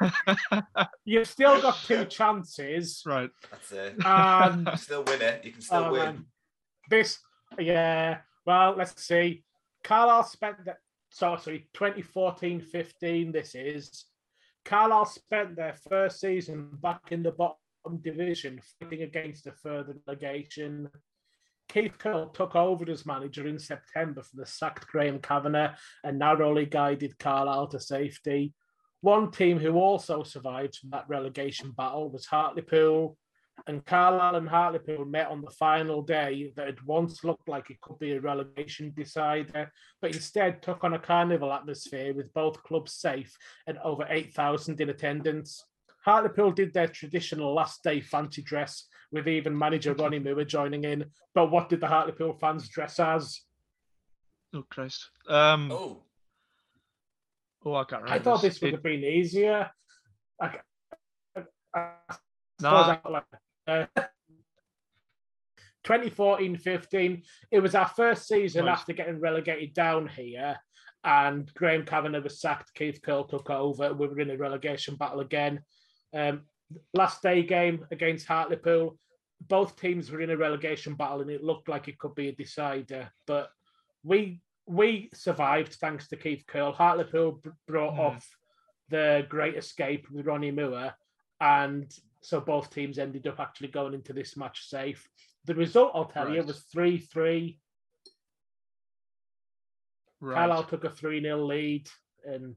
[1.04, 3.02] you've still got two chances.
[3.04, 3.30] Right.
[3.50, 3.96] That's it.
[4.04, 5.44] And You still win it.
[5.44, 6.00] You can still Oh, win.
[6.04, 6.26] man.
[6.88, 7.18] This,
[7.58, 8.18] yeah.
[8.46, 9.44] Well, let's see.
[9.84, 10.76] Carlisle spent the
[11.12, 13.32] so sorry, 2014-15.
[13.32, 14.04] This is
[14.64, 17.56] Carlisle spent their first season back in the bottom
[18.02, 20.88] division, fighting against a further relegation.
[21.68, 26.66] Keith Curle took over as manager in September from the sacked Graham Kavanagh and narrowly
[26.66, 28.52] guided Carlisle to safety.
[29.02, 33.16] One team who also survived from that relegation battle was Hartlepool,
[33.66, 37.80] and Carlisle and Hartlepool met on the final day that had once looked like it
[37.80, 42.94] could be a relegation decider, but instead took on a carnival atmosphere with both clubs
[42.94, 45.64] safe and over 8,000 in attendance.
[46.04, 51.04] Hartlepool did their traditional last day fancy dress with even manager Ronnie Moore joining in.
[51.34, 53.40] But what did the Hartlepool fans dress as?
[54.54, 55.10] Oh Christ.
[55.28, 55.70] Um.
[55.72, 56.02] Oh,
[57.62, 58.20] Oh, I can't remember.
[58.20, 59.70] I thought this would It- have been easier.
[60.40, 60.64] Like,
[61.36, 61.42] I,
[61.74, 61.92] I
[62.62, 62.96] Nah.
[63.04, 63.22] I-
[63.70, 63.86] uh,
[65.84, 68.72] 2014-15, it was our first season Right.
[68.72, 70.56] after getting relegated down here,
[71.04, 72.74] and Graham Kavanagh was sacked.
[72.74, 73.92] Keith Curle took over.
[73.94, 75.62] We were in a relegation battle again.
[76.12, 76.42] Um,
[76.94, 78.98] last day game against Hartlepool,
[79.48, 82.32] both teams were in a relegation battle, and it looked like it could be a
[82.32, 83.10] decider.
[83.26, 83.50] But
[84.02, 86.72] we we survived thanks to Keith Curle.
[86.72, 88.00] Hartlepool br- brought Hmm.
[88.00, 88.36] off
[88.88, 90.94] the Great Escape with Ronnie Moore,
[91.40, 95.08] and so both teams ended up actually going into this match safe.
[95.46, 97.58] The result, I'll tell you, was 3 3.
[100.20, 100.34] Right.
[100.34, 101.88] Carlisle took a 3 0 lead.
[102.24, 102.54] And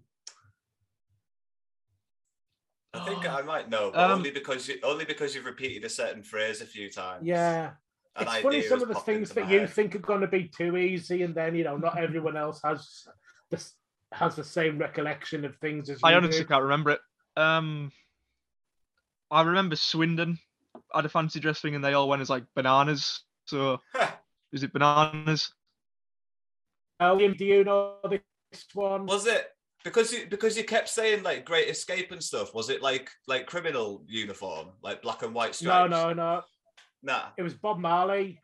[2.93, 5.89] I think I might know, but Um, only because you only because you've repeated a
[5.89, 7.25] certain phrase a few times.
[7.25, 7.73] yeah,
[8.15, 9.69] An it's funny some of the things that you head.
[9.71, 13.07] think are going to be too easy, and then, you know, not everyone else has
[13.49, 13.73] this
[14.11, 16.47] has the same recollection of things as you I honestly do.
[16.47, 16.99] can't remember it.
[17.35, 17.91] Um,
[19.31, 20.37] I remember Swindon
[20.93, 23.21] had a fancy dress thing, and they all went as like bananas.
[23.45, 23.81] So
[24.51, 25.51] is it bananas?
[26.99, 28.21] Uh, Liam, do you know this
[28.75, 29.07] one?
[29.07, 29.47] Was it
[29.83, 32.53] because you because you kept saying like Great Escape and stuff?
[32.53, 35.91] Was it like like criminal uniform, like black and white stripes?
[35.91, 36.41] no, no, no.
[37.03, 37.25] Nah.
[37.37, 38.39] It was Bob Marley.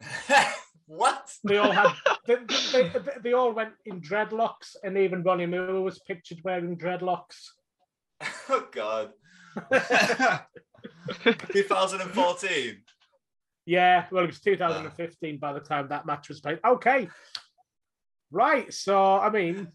[0.86, 1.30] what?
[1.44, 1.92] They all had.
[2.26, 6.76] they, they, they, they all went in dreadlocks, and even Ronnie Moore was pictured wearing
[6.76, 7.36] dreadlocks.
[8.48, 9.10] Oh God.
[11.52, 12.76] 2014.
[13.66, 16.60] Yeah, well, it was 2015 by the time that match was played.
[16.64, 17.08] Okay,
[18.30, 18.72] right.
[18.72, 19.68] So, I mean,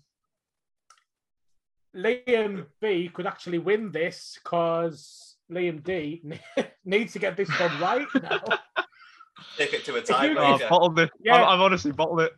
[1.95, 6.23] Liam B could actually win this because Liam D
[6.85, 8.41] needs to get this one right now.
[9.57, 10.53] Take it to a you- Oh.
[10.53, 11.09] I've bottled it.
[11.21, 11.35] Yeah.
[11.35, 12.31] I've, I've honestly bottled it.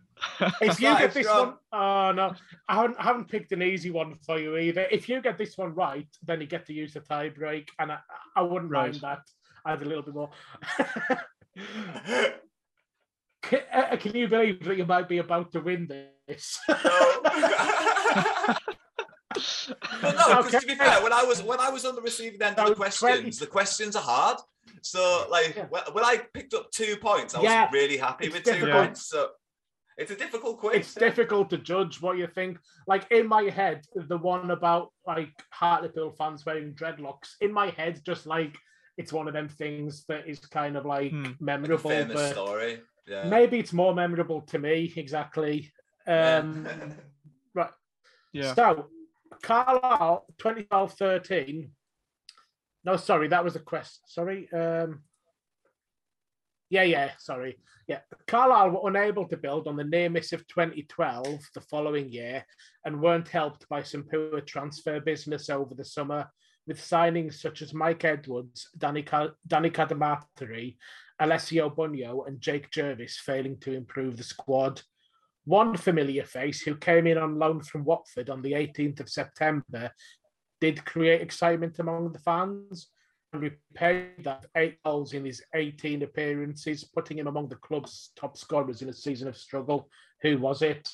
[0.62, 1.48] If you get this strong.
[1.48, 2.34] one, oh no,
[2.68, 4.88] I haven't, I haven't picked an easy one for you either.
[4.90, 7.92] If you get this one right, then you get to use the tie break, and
[7.92, 8.00] I,
[8.36, 9.20] I wouldn't mind that.
[9.66, 10.30] I had a little bit more.
[13.42, 15.88] can, uh, can you believe that you might be about to win
[16.28, 16.60] this?
[20.02, 22.42] But no, because to be fair, when I was when I was on the receiving
[22.42, 24.38] end of the questions, 20 the questions are hard.
[24.82, 25.66] So like Yeah.
[25.70, 29.08] when, when I picked up two points, I was really happy it's with two points.
[29.08, 29.30] So
[29.98, 30.76] it's a difficult quiz.
[30.78, 32.58] it's difficult to judge what you think.
[32.88, 38.02] Like in my head, the one about like Hartlepool fans wearing dreadlocks, in my head,
[38.06, 38.58] just like
[38.98, 41.24] it's one of them things that is kind of like Hmm.
[41.24, 41.90] Like a memorable.
[41.90, 42.82] famous but story.
[43.08, 43.28] Yeah.
[43.28, 45.72] maybe it's more memorable to me, exactly.
[46.08, 46.66] Um,
[47.54, 47.70] right.
[48.32, 48.54] Yeah.
[48.56, 48.88] So,
[49.42, 51.72] Carlisle 2012 13.
[52.86, 54.02] No, sorry, that was a quest.
[54.08, 54.52] Sorry.
[54.52, 55.04] Um,
[56.70, 57.58] yeah, yeah, sorry.
[57.88, 58.00] Yeah.
[58.28, 62.46] Carlisle were unable to build on the near miss of 2012 the following year
[62.86, 66.28] and weren't helped by some poor transfer business over the summer,
[66.66, 69.70] with signings such as Mike Edwards, Danny, Ca- Danny
[71.20, 74.82] Alessio Bunyo, and Jake Jervis failing to improve the squad.
[75.46, 79.92] One familiar face who came in on loan from Watford on the 18th of September
[80.62, 82.88] did create excitement among the fans
[83.34, 88.38] and repaid that eight goals in his 18 appearances, putting him among the club's top
[88.38, 89.90] scorers in a season of struggle.
[90.22, 90.90] Who was it?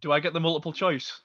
[0.00, 1.20] Do I get the multiple choice?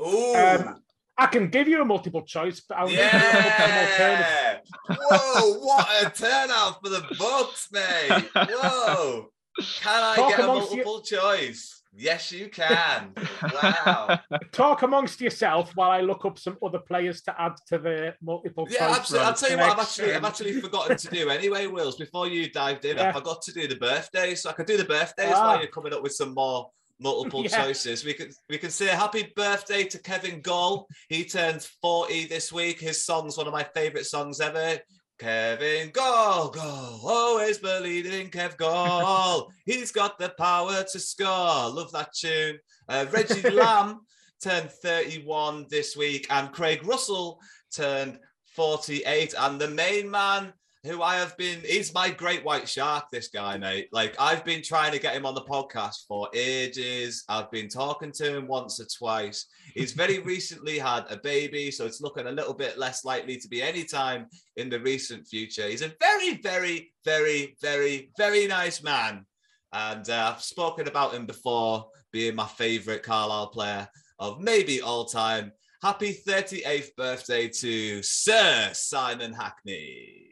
[0.00, 0.34] Ooh.
[0.34, 0.82] Um,
[1.16, 4.00] I can give you a multiple choice, but I'll need you to look up.
[4.00, 4.58] Yeah.
[4.88, 8.30] Whoa, what a turnout for the Bucks, mate.
[8.34, 9.30] Whoa.
[9.58, 11.82] Can I Talk get a multiple choice?
[11.96, 13.12] Yes, you can.
[13.52, 14.18] Wow.
[14.52, 18.66] Talk amongst yourself while I look up some other players to add to the multiple
[18.68, 18.96] Yeah, choice.
[18.96, 19.26] absolutely.
[19.28, 21.96] I'll tell you what, I've actually, I've actually forgotten to do anyway, Wills.
[21.96, 23.12] Before you dived in, I Yeah.
[23.12, 24.42] forgot to do the birthdays.
[24.42, 25.46] So I could do the birthdays Ah.
[25.46, 27.64] while you're coming up with some more multiple Yeah.
[27.64, 28.04] choices.
[28.04, 30.88] We can we can say happy birthday to Kevin Gall.
[31.08, 32.80] He turns 40 this week.
[32.80, 34.80] His song's one of my favorite songs ever.
[35.18, 39.50] Kevin Gall, Gall, always believe in Kev Gall.
[39.64, 41.70] He's got the power to score.
[41.70, 42.58] Love that tune.
[42.88, 43.98] Uh, Reggie Lambe
[44.42, 47.38] turned 31 this week, and Craig Russell
[47.72, 48.18] turned
[48.56, 49.34] 48.
[49.38, 50.52] And the main man
[50.84, 53.88] who I have been, he's my great white shark, this guy, mate.
[53.90, 57.24] Like, I've been trying to get him on the podcast for ages.
[57.28, 59.46] I've been talking to him once or twice.
[59.74, 63.48] He's very recently had a baby, so it's looking a little bit less likely to
[63.48, 65.66] be any time in the recent future.
[65.66, 69.24] He's a very, very, very, very, very nice man.
[69.72, 75.06] And uh, I've spoken about him before being my favorite Carlisle player of maybe all
[75.06, 75.52] time.
[75.82, 80.23] Happy 38th birthday to Sir Simon Hackney.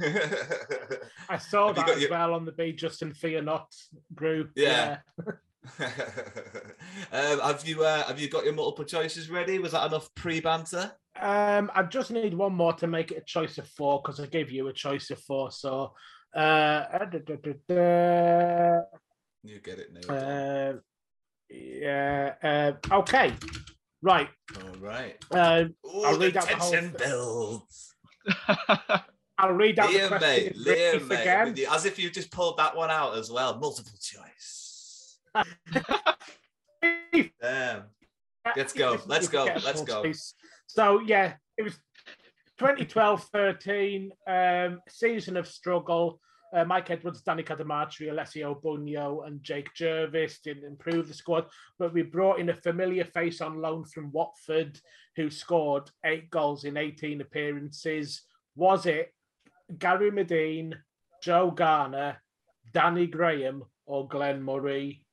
[1.28, 3.74] I saw Have that as your- well on the Be Just and Fear Not
[4.14, 4.50] group.
[4.56, 4.98] Yeah.
[5.80, 9.58] um, have you uh, have you got your multiple choices ready?
[9.58, 10.92] Was that enough pre-banter?
[11.20, 14.26] Um, I just need one more to make it a choice of four because I
[14.26, 15.50] gave you a choice of four.
[15.52, 15.92] So,
[16.34, 18.80] uh, da, da, da, da,
[19.42, 20.14] You get it now.
[20.14, 20.72] uh,
[21.48, 22.34] yeah.
[22.42, 23.32] Uh, okay.
[24.02, 24.28] Right.
[24.60, 25.16] All right.
[25.30, 27.94] Uh, Ooh, I'll the read out the whole tension builds.
[29.38, 30.56] I'll read out the question mate.
[30.56, 31.20] Liam, mate.
[31.20, 31.54] again.
[31.56, 33.58] you- As if you just pulled that one out as well.
[33.58, 35.18] Multiple choice.
[37.40, 37.84] Damn.
[38.56, 38.98] Let's go.
[39.06, 39.44] Let's go.
[39.64, 40.04] Let's go.
[40.66, 41.78] So yeah, it was
[42.60, 46.20] 2012-13 um, season of struggle.
[46.54, 51.46] Uh, Mike Edwards, Danny Cadamarteri, Alessio Bunyo, and Jake Jervis didn't improve the squad,
[51.80, 54.78] but we brought in a familiar face on loan from Watford
[55.16, 58.22] who scored eight goals in 18 appearances.
[58.54, 59.12] Was it
[59.78, 60.74] Gary Madine,
[61.22, 62.22] Joe Garner,
[62.72, 65.04] Danny Graham, or Glenn Murray?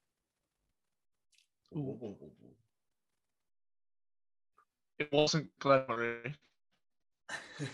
[4.99, 6.35] It wasn't Glenn Murray.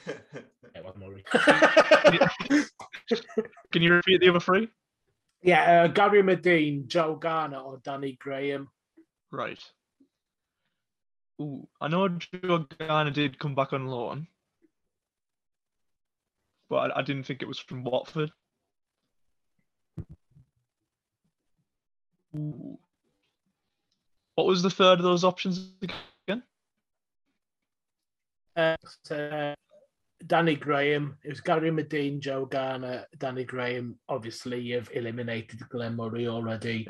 [0.76, 1.24] It was Murray.
[3.72, 4.70] Can you repeat the other three?
[5.42, 8.70] yeah, uh, Gary Madine, Joe Garner, or Danny Graham.
[9.32, 9.64] Right.
[11.42, 14.28] Ooh, I know Joe Garner did come back on loan,
[16.70, 18.32] but I, I didn't think it was from Watford.
[22.36, 22.78] Ooh.
[24.36, 25.72] What was the third of those options
[26.28, 26.44] again?
[28.56, 29.56] Uh, so,
[30.26, 31.18] Danny Graham.
[31.24, 33.98] It was Gary Madine, Joe Garner, Danny Graham.
[34.10, 36.88] Obviously, you've eliminated Glenn Murray already.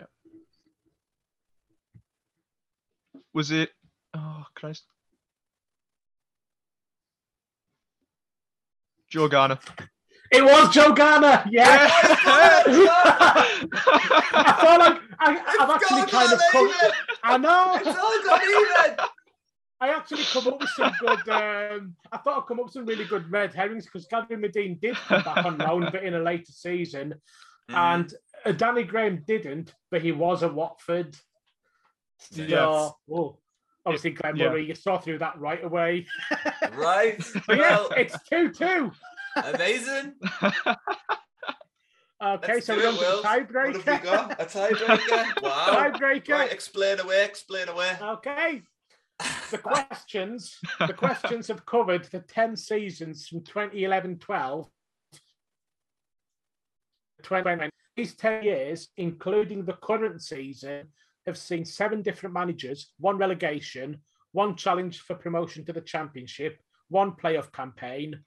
[3.33, 3.69] Was it?
[4.13, 4.85] Oh Christ!
[9.09, 9.59] Joe Garner.
[10.31, 11.43] It was Joe Garner.
[11.49, 11.89] Yeah.
[13.19, 16.67] I thought I, I, I've actually kind of come.
[16.67, 16.91] even.
[17.23, 17.75] I know.
[17.75, 18.97] It's all gone even.
[19.79, 21.29] I actually come up with some good.
[21.29, 24.79] Um, I thought I'd come up with some really good red herrings because Gary Madine
[24.81, 27.13] did come back on loan, but in a later season,
[27.69, 28.11] and
[28.43, 31.15] uh, Danny Graham didn't, but he was at Watford.
[32.19, 32.91] So, Yes.
[33.11, 33.37] oh,
[33.87, 34.49] obviously, Glenn Yeah.
[34.49, 36.05] Murray, you saw through that right away.
[36.73, 37.17] Right.
[37.47, 38.91] But yeah, Well, it's two-two.
[39.35, 40.13] amazing.
[42.19, 43.23] Okay, Let's so we're it, on to the Wills.
[43.23, 44.41] What have we got?
[44.41, 45.41] A tiebreaker?
[45.43, 45.91] Wow.
[45.91, 46.29] Tiebreaker.
[46.29, 47.95] Right, explain away, explain away.
[48.01, 48.63] Okay.
[49.51, 54.65] The questions, the questions have covered the 10 seasons from 2011-12
[57.23, 57.69] 2020.
[57.95, 60.87] These 10 years, including the current season,
[61.27, 63.99] have seen seven different managers, one relegation,
[64.31, 66.59] one challenge for promotion to the championship,
[66.89, 68.19] one playoff campaign,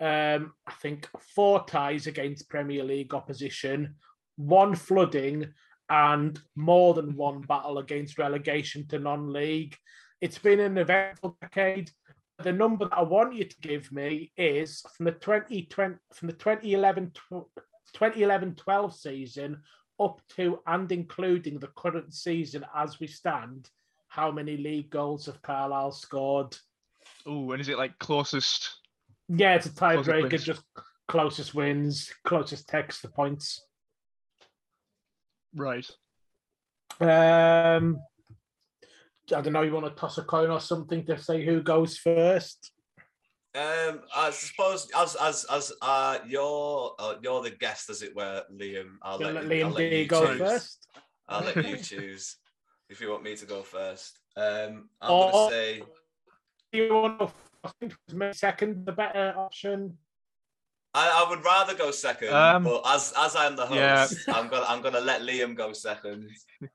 [0.00, 3.94] um, I think four ties against Premier League opposition,
[4.36, 5.52] one flooding,
[5.88, 9.76] and more than one battle against relegation to non-league.
[10.20, 11.90] It's been an eventful decade.
[12.42, 16.34] The number that I want you to give me is from the 2020 from the
[16.34, 17.12] 2011
[17.94, 19.62] 2011-12 season.
[20.00, 23.70] Up to and including the current season as we stand,
[24.08, 26.56] how many league goals have Carlisle scored?
[27.26, 28.76] Oh, and is it like closest?
[29.28, 30.62] Yeah, it's a tiebreaker, just
[31.08, 33.64] closest wins, closest takes the points.
[35.54, 35.88] Right.
[37.00, 37.98] Um,
[39.34, 39.62] I don't know.
[39.62, 42.72] You want to toss a coin or something to say who goes first?
[43.56, 48.42] Um, I suppose as as as uh, you're uh, you're the guest, as it were,
[48.52, 48.96] Liam.
[49.02, 50.38] I'll let, let you, Liam I'll let you go choose.
[50.38, 50.86] first?
[51.28, 52.36] I'll let you choose
[52.90, 54.18] if you want me to go first.
[54.36, 55.82] Um, I'm Or- gonna say
[56.72, 57.28] Do you want to
[57.64, 59.96] I think maybe second the better option?
[60.94, 64.00] I, I would rather go second, Um, but as as I'm the yeah.
[64.06, 66.28] host, I'm gonna I'm gonna let Liam go second.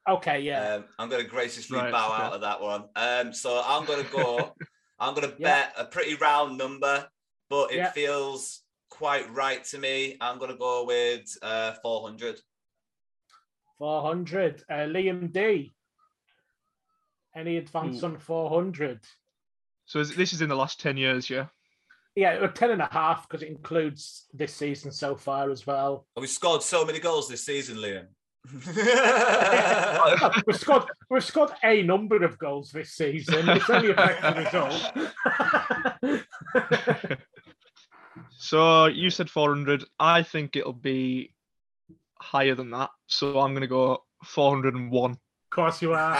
[0.09, 0.75] Okay, yeah.
[0.75, 2.23] Um, I'm going to graciously Right, bow okay.
[2.23, 2.85] out of that one.
[2.95, 4.55] Um, so I'm going to go.
[5.01, 5.47] I'm going to Yeah.
[5.47, 7.09] bet a pretty round number,
[7.49, 7.91] but it Yeah.
[7.91, 10.15] feels quite right to me.
[10.21, 12.39] I'm going to go with uh, 400.
[13.79, 14.63] 400.
[14.69, 15.73] Uh, Liam D.
[17.35, 18.07] Any advance Ooh.
[18.07, 18.99] on 400?
[19.85, 21.47] So is, this is in the last ten years, yeah.
[22.15, 26.07] Yeah, uh, 10 and a half because it includes this season so far as well.
[26.15, 28.07] Oh, we scored so many goals this season, Liam.
[30.47, 33.47] we've scored we've scored a number of goals this season.
[33.49, 34.91] It's only affected the result.
[38.43, 39.83] So you said 400.
[39.99, 41.31] I think it'll be
[42.19, 42.89] higher than that.
[43.05, 45.11] So I'm going to go 401.
[45.11, 45.17] Of
[45.51, 46.19] course you are.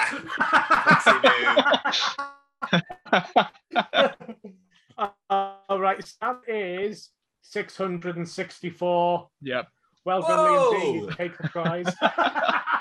[5.67, 7.09] All right, so that is
[7.41, 9.30] 664.
[9.41, 9.67] Yep.
[10.04, 10.78] Well done, Liam D.
[10.78, 10.93] Whoa!
[10.93, 11.86] You take the prize.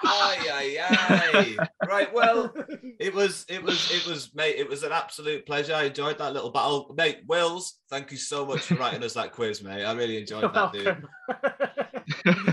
[0.03, 1.67] Aye, aye, aye.
[1.87, 2.53] Right, well,
[2.99, 4.57] it was, it was, it was, mate.
[4.57, 5.75] It was an absolute pleasure.
[5.75, 7.19] I enjoyed that little battle, mate.
[7.29, 9.85] Wills, thank you so much for writing us that quiz, mate.
[9.85, 10.85] I really enjoyed You're that, dude.
[10.87, 11.09] welcome.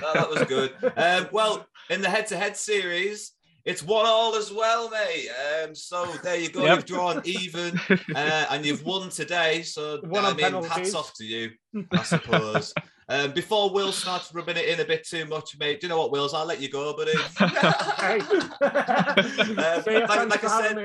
[0.03, 0.73] Oh, that was good.
[0.97, 3.31] Um, well, in the head-to-head series,
[3.65, 5.29] it's one all as well, mate.
[5.63, 6.63] Um, so there you go.
[6.63, 6.75] Yep.
[6.75, 7.79] You've drawn even,
[8.13, 9.61] uh, and you've won today.
[9.63, 11.51] So Won I on mean, hats off to you,
[11.91, 12.73] I suppose.
[13.09, 15.79] Um, before Will starts rubbing it in a bit too much, mate.
[15.79, 16.33] Do you know what, Wills?
[16.33, 17.13] I'll let you go, buddy.
[18.59, 20.77] Uh, See like- like I said-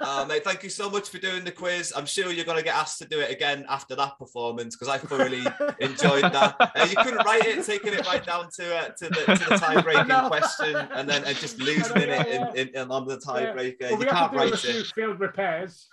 [0.00, 1.92] Uh, mate, thank you so much for doing the quiz.
[1.96, 4.88] I'm sure you're going to get asked to do it again after that performance because
[4.88, 5.44] I thoroughly
[5.80, 6.56] enjoyed that.
[6.60, 9.56] Uh, you couldn't write it, taking it right down to uh, to the to the
[9.58, 10.28] tie breaking know.
[10.28, 12.62] question, and then and just losing know, in yeah, it in, yeah.
[12.62, 13.80] in, in, on the tiebreaker.
[13.82, 14.86] Well, you we can't have to do write it.
[14.94, 15.88] field repairs.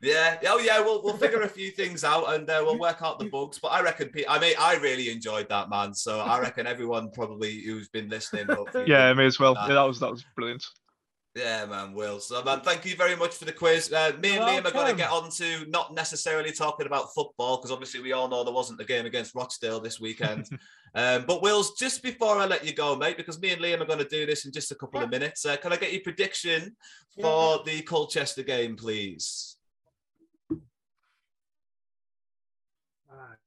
[0.00, 0.38] Yeah.
[0.46, 0.80] Oh, yeah.
[0.80, 3.58] We'll we'll figure a few things out and uh, we'll work out the bugs.
[3.58, 5.94] But I reckon, I mean, I really enjoyed that, man.
[5.94, 8.46] So I reckon everyone probably who's been listening.
[8.86, 9.56] Yeah, me as well.
[9.56, 10.64] Uh, Yeah, that was that was brilliant.
[11.34, 12.20] Yeah, man, Will.
[12.20, 13.92] So, man, thank you very much for the quiz.
[13.92, 17.56] Uh, me and Liam are going to get on to not necessarily talking about football
[17.56, 20.48] because obviously we all know there wasn't a game against Rochdale this weekend.
[20.94, 23.86] um, but Will's just before I let you go, mate, because me and Liam are
[23.86, 25.44] going to do this in just a couple of minutes.
[25.44, 26.76] Uh, can I get your prediction
[27.20, 29.56] for the Colchester game, please?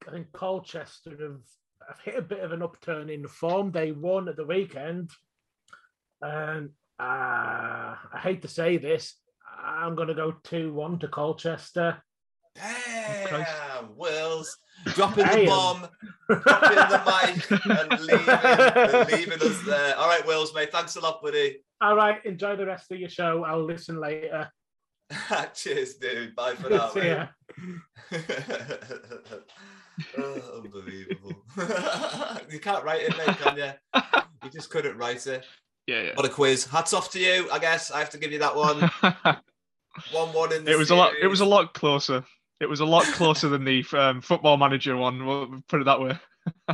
[0.08, 1.40] I think Colchester have,
[1.86, 3.70] have hit a bit of an upturn in form.
[3.70, 5.10] They won at the weekend.
[6.22, 9.14] And uh, I hate to say this,
[9.62, 12.02] I'm going to go 2 1 to Colchester.
[12.54, 13.46] Damn,
[13.96, 14.56] Wills
[14.86, 15.88] dropping the bomb,
[16.28, 17.50] dropping the mic,
[17.90, 19.96] and leaving, and leaving us there.
[19.96, 20.72] All right, Wills, mate.
[20.72, 21.58] Thanks a lot, buddy.
[21.80, 23.44] All right, enjoy the rest of your show.
[23.44, 24.50] I'll listen later.
[25.54, 26.34] Cheers, dude.
[26.34, 27.26] Bye for now, See ya.
[30.18, 31.44] oh, unbelievable.
[32.50, 34.02] you can't write it, mate, can you?
[34.44, 35.44] You just couldn't write it.
[35.86, 36.14] Yeah, yeah.
[36.14, 36.66] What a quiz.
[36.66, 37.90] Hats off to you, I guess.
[37.90, 38.90] I have to give you that one.
[40.12, 41.12] One one in the it was a lot.
[41.20, 42.24] It was a lot closer.
[42.60, 45.24] It was a lot closer than the um, football manager one.
[45.24, 46.18] We'll put it that way.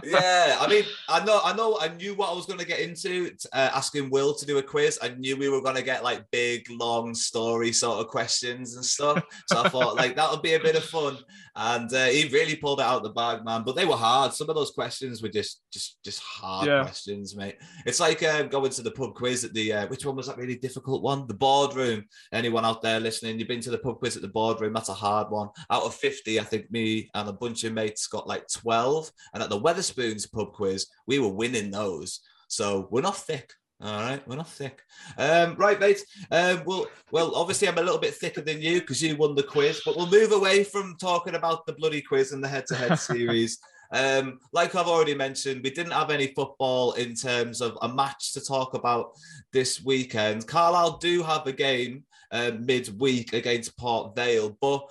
[0.03, 2.81] Yeah, I mean, I know, I know, I knew what I was going to get
[2.81, 3.31] into.
[3.53, 6.25] Uh, asking Will to do a quiz, I knew we were going to get like
[6.31, 9.23] big, long story sort of questions and stuff.
[9.49, 11.19] So I thought like that would be a bit of fun,
[11.57, 13.63] and uh, he really pulled it out the bag, man.
[13.65, 14.33] But they were hard.
[14.33, 16.83] Some of those questions were just, just, just hard Yeah.
[16.83, 17.57] questions, mate.
[17.87, 19.73] It's like uh, going to the pub quiz at the.
[19.73, 21.27] Uh, which one was that really difficult one?
[21.27, 22.05] The boardroom.
[22.33, 23.39] Anyone out there listening?
[23.39, 24.73] You've been to the pub quiz at the boardroom?
[24.73, 25.49] That's a hard one.
[25.71, 29.43] Out of fifty, I think me and a bunch of mates got like twelve, and
[29.43, 29.59] at the
[29.93, 32.21] Wetherspoons pub quiz, we were winning those.
[32.49, 33.53] So we're not thick.
[33.81, 34.81] All right, we're not thick.
[35.19, 36.03] Um, right, mate.
[36.31, 39.43] Um, well, well, obviously I'm a little bit thicker than you because you won the
[39.43, 43.59] quiz, but we'll move away from talking about the bloody quiz and the head-to-head series.
[43.93, 48.33] Um, like I've already mentioned, we didn't have any football in terms of a match
[48.33, 49.13] to talk about
[49.53, 50.47] this weekend.
[50.47, 54.89] Carlisle do have a game uh, midweek against Port Vale, but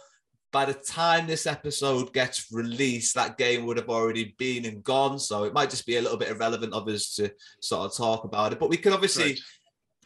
[0.53, 5.17] by the time this episode gets released, that game would have already been and gone.
[5.19, 8.23] So it might just be a little bit irrelevant of us to sort of talk
[8.23, 8.59] about it.
[8.59, 9.39] But we can obviously Right.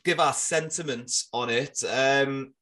[0.05, 1.83] give our sentiments on it.
[1.83, 2.53] Um,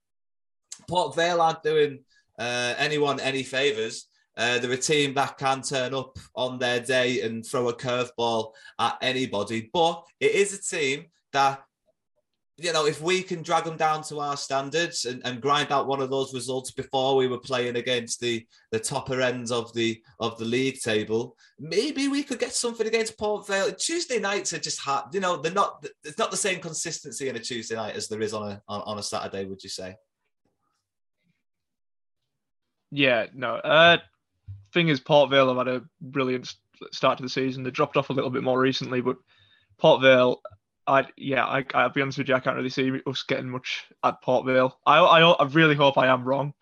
[0.90, 2.00] Port Vale aren't doing
[2.40, 4.08] uh, anyone any favors.
[4.36, 8.52] Uh, they're a team that can turn up on their day and throw a curveball
[8.80, 11.64] at anybody, but it is a team that,
[12.58, 15.88] you know, if we can drag them down to our standards and, and grind out
[15.88, 20.02] one of those results before we were playing against the the topper ends of the
[20.22, 23.74] of the league table, maybe we could get something against Port Vale.
[23.74, 25.36] Tuesday nights are just hard, you know.
[25.36, 25.86] They're not.
[26.06, 28.82] It's not the same consistency in a Tuesday night as there is on a on,
[28.82, 29.44] on a Saturday.
[29.44, 29.96] Would you say?
[32.92, 33.56] Yeah, no.
[33.56, 33.98] Uh,
[34.74, 36.54] thing is, Port Vale have had a brilliant
[36.94, 37.64] start to the season.
[37.64, 39.18] They dropped off a little bit more recently, but
[39.78, 40.42] Port Vale,
[40.88, 43.86] I yeah, I, I'll be honest with you, I can't really see us getting much
[44.04, 44.78] at Port Vale.
[44.86, 46.54] I, I, I really hope I am wrong,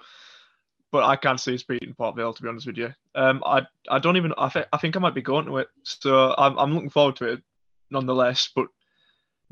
[0.91, 2.93] but I can't see us beating Port Vale to be honest with you.
[3.15, 5.67] Um, I I don't even I, th- I think I might be going to it,
[5.83, 7.43] so I'm I'm looking forward to it
[7.91, 8.49] nonetheless.
[8.55, 8.67] But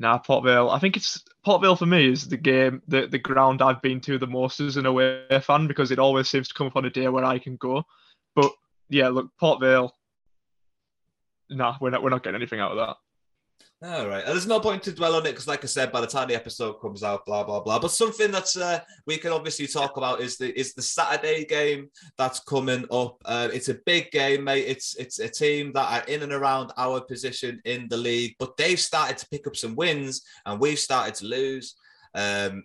[0.02, 0.68] Nah, Port Vale.
[0.68, 4.00] I think it's Port Vale for me is the game, the the ground I've been
[4.00, 6.84] to the most as an away fan because it always seems to come up on
[6.84, 7.84] a day where I can go.
[8.34, 8.50] But
[8.88, 9.94] yeah, look, Port Vale.
[11.50, 12.96] Nah, we're not we're not getting anything out of that.
[13.84, 14.24] All right.
[14.24, 16.36] There's no point to dwell on it because, like I said, by the time the
[16.36, 17.80] episode comes out, blah blah blah.
[17.80, 21.88] But something that's uh, we can obviously talk about is the is the Saturday game
[22.16, 23.16] that's coming up.
[23.24, 24.66] Uh, it's a big game, mate.
[24.68, 28.56] It's it's a team that are in and around our position in the league, but
[28.56, 31.74] they've started to pick up some wins, and we've started to lose.
[32.14, 32.64] Um,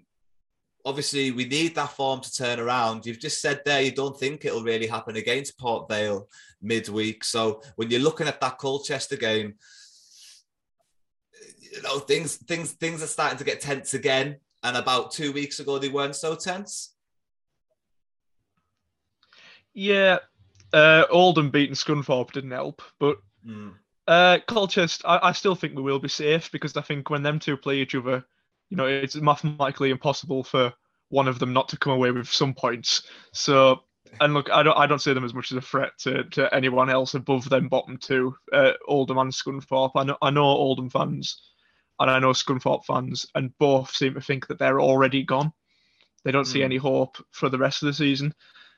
[0.85, 3.07] obviously, we need that form to turn around.
[3.07, 6.27] You've just said there you don't think it'll really happen against Port Vale
[6.61, 7.23] midweek.
[7.23, 9.55] So when you're looking at that Colchester game
[11.87, 15.79] know things things things are starting to get tense again and about two weeks ago
[15.79, 16.93] they weren't so tense
[19.73, 20.17] Yeah,
[20.73, 23.75] uh, Oldham beating Scunthorpe didn't help, but Mm.
[24.07, 27.37] uh, Colchester, I, I still think we will be safe because I think when them
[27.37, 28.25] two play each other,
[28.71, 30.73] you know, it's mathematically impossible for
[31.09, 33.03] one of them not to come away with some points.
[33.33, 33.83] So,
[34.19, 36.53] and look, I don't, I don't see them as much as a threat to, to
[36.53, 39.91] anyone else above them bottom two, uh, Oldham and Scunthorpe.
[39.95, 41.39] I know, I know Oldham fans,
[41.99, 45.51] and I know Scunthorpe fans, and both seem to think that they're already gone.
[46.23, 46.65] They don't see Mm.
[46.65, 48.33] any hope for the rest of the season.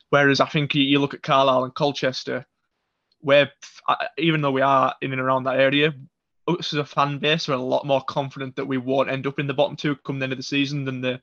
[0.10, 2.46] Whereas I think you, you look at Carlisle and Colchester,
[3.22, 3.52] where
[4.18, 5.94] even though we are in and around that area,
[6.48, 9.28] us as a fan base we are a lot more confident that we won't end
[9.28, 11.22] up in the bottom two come the end of the season than the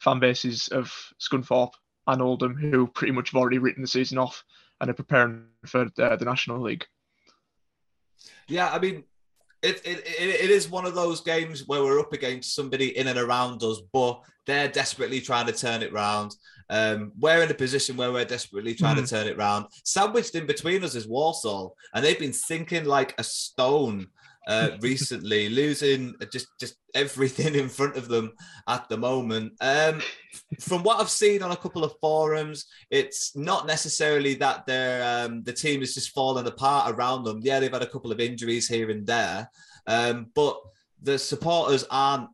[0.00, 1.72] fan bases of Scunthorpe
[2.06, 4.44] and Oldham, who pretty much have already written the season off
[4.80, 6.86] and are preparing for uh, the National League.
[8.48, 9.04] yeah i mean
[9.62, 13.18] it, it, it, is one of those games where we're up against somebody in and
[13.18, 16.34] around us but they're desperately trying to turn it round.
[16.68, 19.04] Um, we're in a position where we're desperately trying Mhm.
[19.04, 19.66] to turn it round.
[19.84, 24.08] Sandwiched in between us is Walsall, and they've been sinking like a stone
[24.48, 28.32] uh, recently losing just just everything in front of them
[28.68, 30.02] at the moment um,
[30.60, 35.42] from what I've seen on a couple of forums, it's not necessarily that they're um,
[35.42, 37.40] the team is just falling apart around them.
[37.42, 39.50] Yeah, they've had a couple of injuries here and there,
[39.86, 40.58] um, but
[41.02, 42.28] the supporters aren't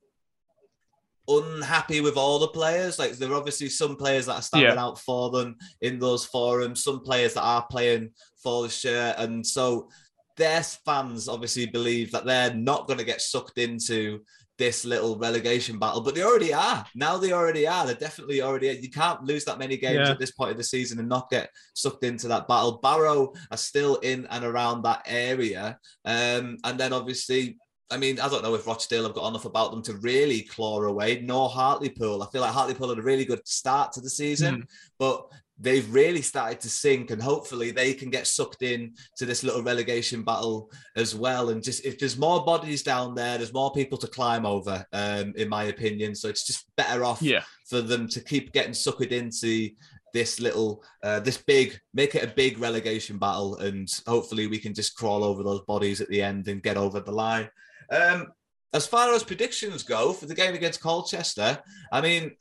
[1.28, 2.98] unhappy with all the players.
[2.98, 4.82] Like there are obviously some players that are standing Yeah.
[4.82, 8.10] out for them in those forums, some players that are playing
[8.42, 9.90] for the shirt, and so
[10.38, 14.20] their fans obviously believe that they're not going to get sucked into
[14.56, 16.84] this little relegation battle, but they already are.
[16.96, 17.86] Now they already are.
[17.86, 18.66] They're definitely already.
[18.82, 20.10] You can't lose that many games Yeah.
[20.10, 22.78] at this point of the season and not get sucked into that battle.
[22.78, 27.58] Barrow are still in and around that area, um, and then obviously.
[27.90, 30.82] I mean, I don't know if Rochdale have got enough about them to really claw
[30.82, 32.22] away, nor Hartlepool.
[32.22, 34.66] I feel like Hartlepool had a really good start to the season,
[34.98, 35.24] but
[35.60, 39.62] they've really started to sink and hopefully they can get sucked in to this little
[39.62, 41.50] relegation battle as well.
[41.50, 45.32] And just if there's more bodies down there there's more people to climb over um
[45.36, 46.14] in my opinion.
[46.14, 47.42] So it's just better off Yeah.
[47.68, 49.70] for them to keep getting suckered into
[50.14, 53.56] this little uh, this big make it a big relegation battle.
[53.56, 57.00] And hopefully we can just crawl over those bodies at the end and get over
[57.00, 57.48] the line.
[57.90, 58.28] Um
[58.74, 61.58] as far as predictions go for the game against colchester
[61.90, 62.32] i mean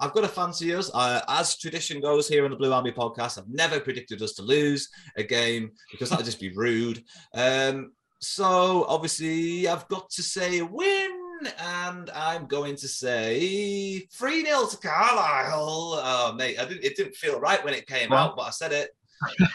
[0.00, 0.90] I've got to fancy us.
[0.92, 4.42] Uh, as tradition goes here on the Blue Army podcast, I've never predicted us to
[4.42, 7.02] lose a game because that would just be rude.
[7.34, 11.12] Um, so obviously, I've got to say a win,
[11.58, 16.00] and I'm going to say 3 0 to Carlisle.
[16.02, 18.50] Oh, mate, I didn't, it didn't feel right when it came Well- out, but I
[18.50, 18.90] said it.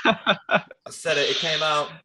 [0.06, 1.90] I said it, it came out.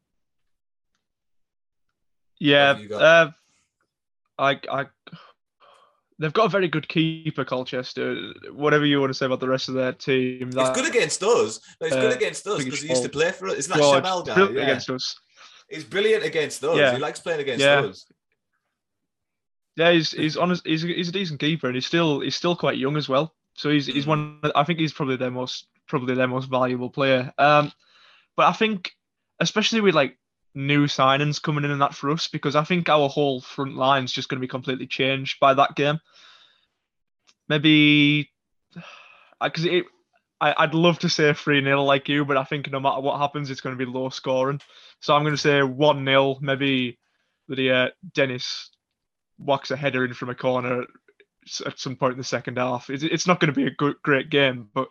[2.39, 3.03] Yeah, have you got?
[3.03, 3.31] uh,
[4.39, 4.87] I, I,
[6.19, 8.33] they've got a very good keeper, Colchester.
[8.53, 11.23] Whatever you want to say about the rest of their team, He's that, good against
[11.23, 11.61] us.
[11.81, 13.55] No, he's good uh, against us because he used to play for us.
[13.57, 14.37] Isn't that guy?
[14.37, 14.63] Yeah.
[14.63, 15.17] against us.
[15.69, 16.77] He's brilliant against us.
[16.77, 16.93] Yeah.
[16.93, 17.81] He likes playing against Yeah.
[17.81, 18.07] us.
[19.77, 20.67] Yeah, he's he's honest.
[20.67, 23.35] He's, he's a decent keeper, and he's still he's still quite young as well.
[23.55, 24.41] So he's he's one.
[24.55, 27.33] I think he's probably their most probably their most valuable player.
[27.37, 27.73] Um,
[28.37, 28.93] but I think
[29.39, 30.17] especially with like
[30.57, 34.05] new signings coming in and that for us, because I think our whole front line
[34.05, 36.01] is just going to be completely changed by that game.
[37.49, 38.31] Maybe
[39.41, 39.85] because it.
[40.39, 43.19] I, I'd love to say 3 0 like you, but I think no matter what
[43.19, 44.61] happens, it's going to be low scoring.
[45.01, 46.99] So I'm going to say 1 0, maybe
[47.49, 48.71] the uh, Dennis
[49.39, 50.85] whacks a header in from a corner
[51.65, 52.91] at some point in the second half.
[52.91, 54.89] It's, it's not going to be a good, great game, but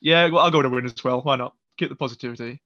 [0.00, 1.22] yeah, well, I'll go to win as well.
[1.22, 1.54] Why not?
[1.78, 2.60] Keep the positivity.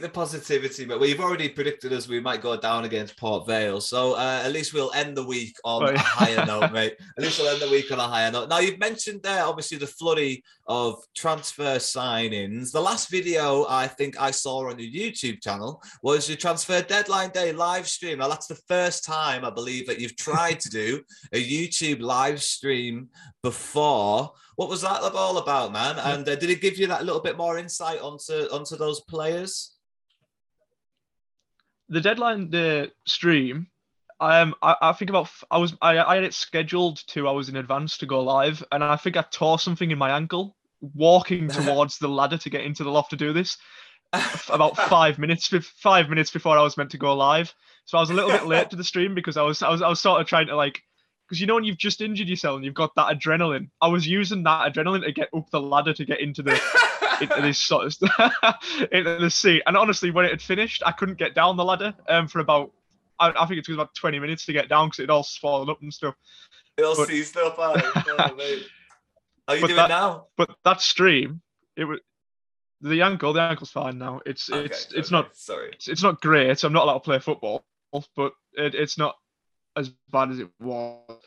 [0.00, 4.14] The positivity, but you've already predicted us we might go down against Port Vale, so
[4.14, 6.96] uh, at least we'll end the week on Oh, a higher note, mate.
[7.18, 8.48] At least we'll end the week on a higher note.
[8.48, 12.72] Now you've mentioned there, obviously, the flurry of transfer signings.
[12.72, 17.28] The last video I think I saw on your YouTube channel was your transfer deadline
[17.30, 18.18] day live stream.
[18.18, 21.02] Now that's the first time I believe that you've tried to do
[21.34, 23.10] a YouTube live stream
[23.42, 24.32] before.
[24.56, 25.98] What was that all about, man?
[25.98, 29.68] And uh, did it give you that little bit more insight onto onto those players?
[31.92, 33.66] The deadline the stream,
[34.18, 37.56] um, I, I think about I was I, I had it scheduled two hours in
[37.56, 41.98] advance to go live, and I think I tore something in my ankle walking towards
[41.98, 43.58] the ladder to get into the loft to do this.
[44.48, 47.54] about five minutes five minutes before I was meant to go live.
[47.84, 49.82] So I was a little bit late to the stream because I was I was
[49.82, 50.82] I was sort of trying to like
[51.32, 53.70] because you know when you've just injured yourself and you've got that adrenaline.
[53.80, 56.60] I was using that adrenaline to get up the ladder to get into the
[57.22, 57.96] into this sort of
[58.92, 59.62] into the seat.
[59.66, 62.72] And honestly, when it had finished, I couldn't get down the ladder um for about
[63.18, 65.70] I, I think it took about 20 minutes to get down because it all swallowed
[65.70, 66.14] up and stuff.
[66.76, 67.54] It all But- seized up.
[67.56, 67.78] Oh.
[69.48, 70.26] How you doing that- now?
[70.36, 71.40] But that stream,
[71.78, 72.00] it was
[72.82, 73.32] the ankle.
[73.32, 74.20] The ankle's fine now.
[74.26, 75.70] It's Okay, it's it's okay, not Sorry.
[75.72, 76.62] it's, it's not great.
[76.62, 77.64] I'm not allowed to play football,
[78.16, 79.16] but it, it's not
[79.76, 81.18] as bad as it was.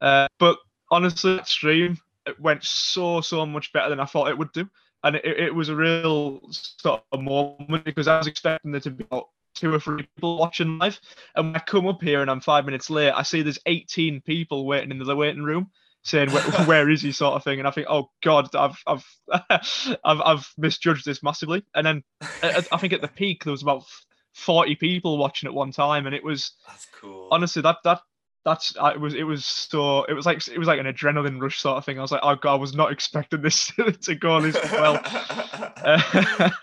[0.00, 0.58] Uh, but
[0.90, 4.68] honestly, that stream it went so so much better than I thought it would do,
[5.02, 8.90] and it, it was a real sort of moment because I was expecting there to
[8.90, 11.00] be about two or three people watching live,
[11.34, 14.20] and when I come up here and I'm five minutes late, I see there's 18
[14.22, 15.70] people waiting in the waiting room.
[16.02, 19.04] Saying where, where is he, sort of thing, and I think, oh God, I've I've
[20.04, 21.62] I've, I've misjudged this massively.
[21.74, 22.02] And then
[22.42, 23.84] I, I think at the peak there was about
[24.34, 27.28] 40 people watching at one time, and it was That's cool.
[27.30, 28.00] honestly that that
[28.44, 31.40] that's I- it was it was so it was like it was like an adrenaline
[31.42, 31.98] rush sort of thing.
[31.98, 33.66] I was like, oh god, I was not expecting this
[34.02, 34.94] to go this well.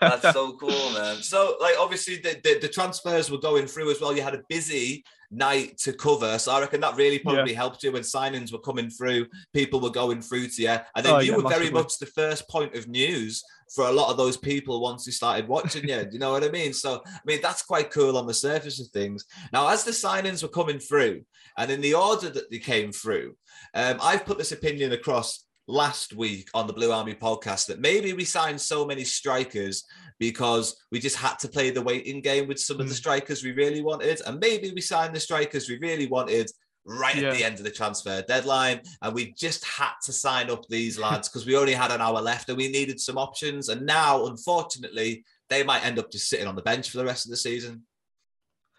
[0.00, 1.16] That's so cool, man.
[1.22, 4.14] So, like, obviously, the, the, the transfers were going through as well.
[4.14, 7.92] You had a busy night to cover, so I reckon that really probably helped you
[7.92, 9.26] when signings were coming through.
[9.52, 12.06] People were going through to you, and then Oh, you yeah, were very much the
[12.06, 13.42] first point of news
[13.74, 16.02] for a lot of those people once they started watching you.
[16.04, 16.72] Do you know what I mean?
[16.72, 19.24] So, I mean, that's quite cool on the surface of things.
[19.52, 21.22] Now, as the signings were coming through,
[21.58, 23.34] and in the order that they came through,
[23.74, 28.12] um, I've put this opinion across last week on the Blue Army podcast that maybe
[28.14, 29.84] we signed so many strikers
[30.18, 32.98] because we just had to play the waiting game with some of the Mm.
[32.98, 34.20] strikers we really wanted.
[34.26, 36.50] And maybe we signed the strikers we really wanted
[36.86, 37.28] right Yeah.
[37.28, 38.80] at the end of the transfer deadline.
[39.02, 42.20] And we just had to sign up these lads because we only had an hour
[42.22, 43.68] left and we needed some options.
[43.68, 47.26] And now, unfortunately, they might end up just sitting on the bench for the rest
[47.26, 47.84] of the season.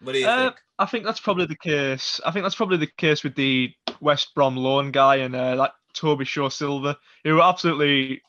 [0.02, 0.56] What do you Uh, think?
[0.80, 2.20] I think that's probably the case.
[2.26, 5.72] I think that's probably the case with the West Brom loan guy and uh, that
[5.94, 8.22] Tobi Sho-Silva, who absolutely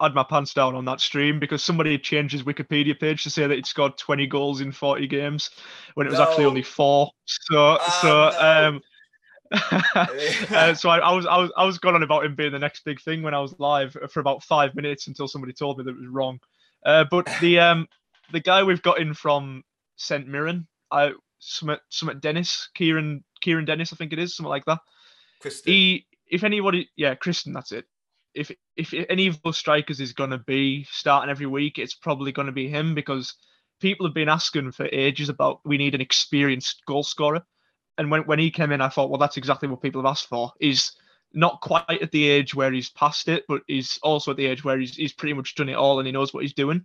[0.00, 3.46] had my pants down on that stream because somebody changed his Wikipedia page to say
[3.46, 5.50] that he'd scored 20 goals in 40 games
[5.94, 7.10] when it was actually only four.
[7.26, 8.68] So, Oh, so, no.
[8.68, 8.80] um,
[10.54, 12.58] uh, so I, I was I was I was going on about him being the
[12.58, 15.84] next big thing when I was live for about five minutes until somebody told me
[15.84, 16.38] that it was wrong.
[16.84, 17.88] Uh, but the um
[18.30, 19.64] the guy we've got in from
[19.96, 24.66] St Mirren, I Summit Summit Dennis, Kieran Kieran Dennis, I think it is something like
[24.66, 24.80] that.
[25.42, 25.66] Kristian.
[25.66, 27.86] He, if anybody, yeah, Kristian, that's it.
[28.34, 32.32] If if any of those strikers is going to be starting every week, it's probably
[32.32, 33.34] going to be him because
[33.80, 37.42] people have been asking for ages about we need an experienced goal scorer.
[37.96, 40.28] And when, when he came in, I thought, well, that's exactly what people have asked
[40.28, 40.52] for.
[40.60, 40.92] He's
[41.32, 44.62] not quite at the age where he's past it, but he's also at the age
[44.62, 46.84] where he's, he's pretty much done it all and he knows what he's doing.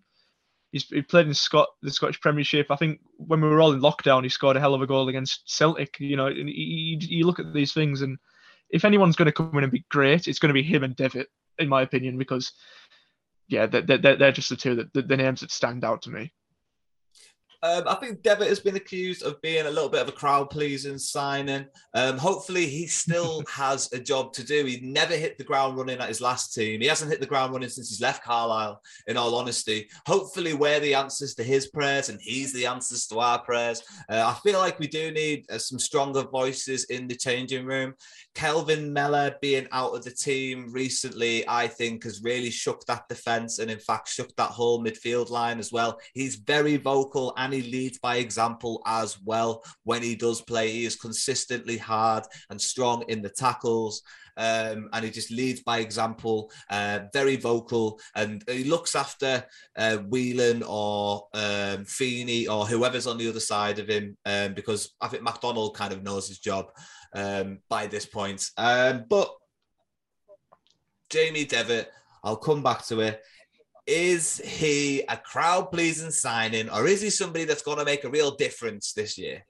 [0.72, 2.72] He's he played in Scott the Scottish Premiership.
[2.72, 5.08] I think when we were all in lockdown, he scored a hell of a goal
[5.08, 6.00] against Celtic.
[6.00, 8.18] You know, and you, you look at these things, and
[8.74, 10.96] if anyone's going to come in and be great, it's going to be him and
[10.96, 12.52] Devitt, in my opinion, because
[13.48, 16.10] yeah, they're, they're, they're just the two that the, the names that stand out to
[16.10, 16.34] me.
[17.64, 20.50] Um, I think Devitt has been accused of being a little bit of a crowd
[20.50, 21.66] pleasing signing.
[21.94, 24.66] Um, hopefully, he still has a job to do.
[24.66, 26.82] He never hit the ground running at his last team.
[26.82, 29.88] He hasn't hit the ground running since he's left Carlisle, in all honesty.
[30.06, 33.82] Hopefully, we're the answers to his prayers and he's the answers to our prayers.
[34.10, 37.94] Uh, I feel like we do need uh, some stronger voices in the changing room.
[38.36, 43.60] Kelvin Mellor being out of the team recently, I think, has really shook that defense
[43.60, 46.00] and, in fact, shook that whole midfield line as well.
[46.14, 49.64] He's very vocal and he leads by example as well.
[49.84, 54.02] When he does play, he is consistently hard and strong in the tackles.
[54.36, 59.46] Um, and he just leads by example, uh, very vocal, and he looks after
[59.78, 64.96] uh, Whelan or um, Feeney or whoever's on the other side of him um, because
[65.00, 66.72] I think McDonald kind of knows his job
[67.14, 68.50] um, by this point.
[68.58, 69.34] Um, but
[71.10, 71.92] Jamie Devitt,
[72.24, 73.22] I'll come back to it.
[73.86, 78.10] Is he a crowd pleasing signing, or is he somebody that's going to make a
[78.10, 79.46] real difference this year?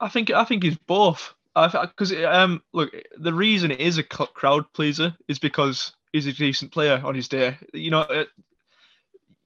[0.00, 1.34] I think I think he's both.
[1.54, 6.72] Because um, look, the reason it is a crowd pleaser is because he's a decent
[6.72, 7.58] player on his day.
[7.74, 8.28] You know, it,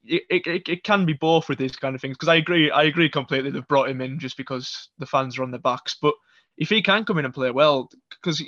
[0.05, 2.17] it, it, it can be both with these kind of things.
[2.17, 3.51] Because I agree, I agree completely.
[3.51, 5.97] They've brought him in just because the fans are on their backs.
[6.01, 6.15] But
[6.57, 8.43] if he can come in and play well, because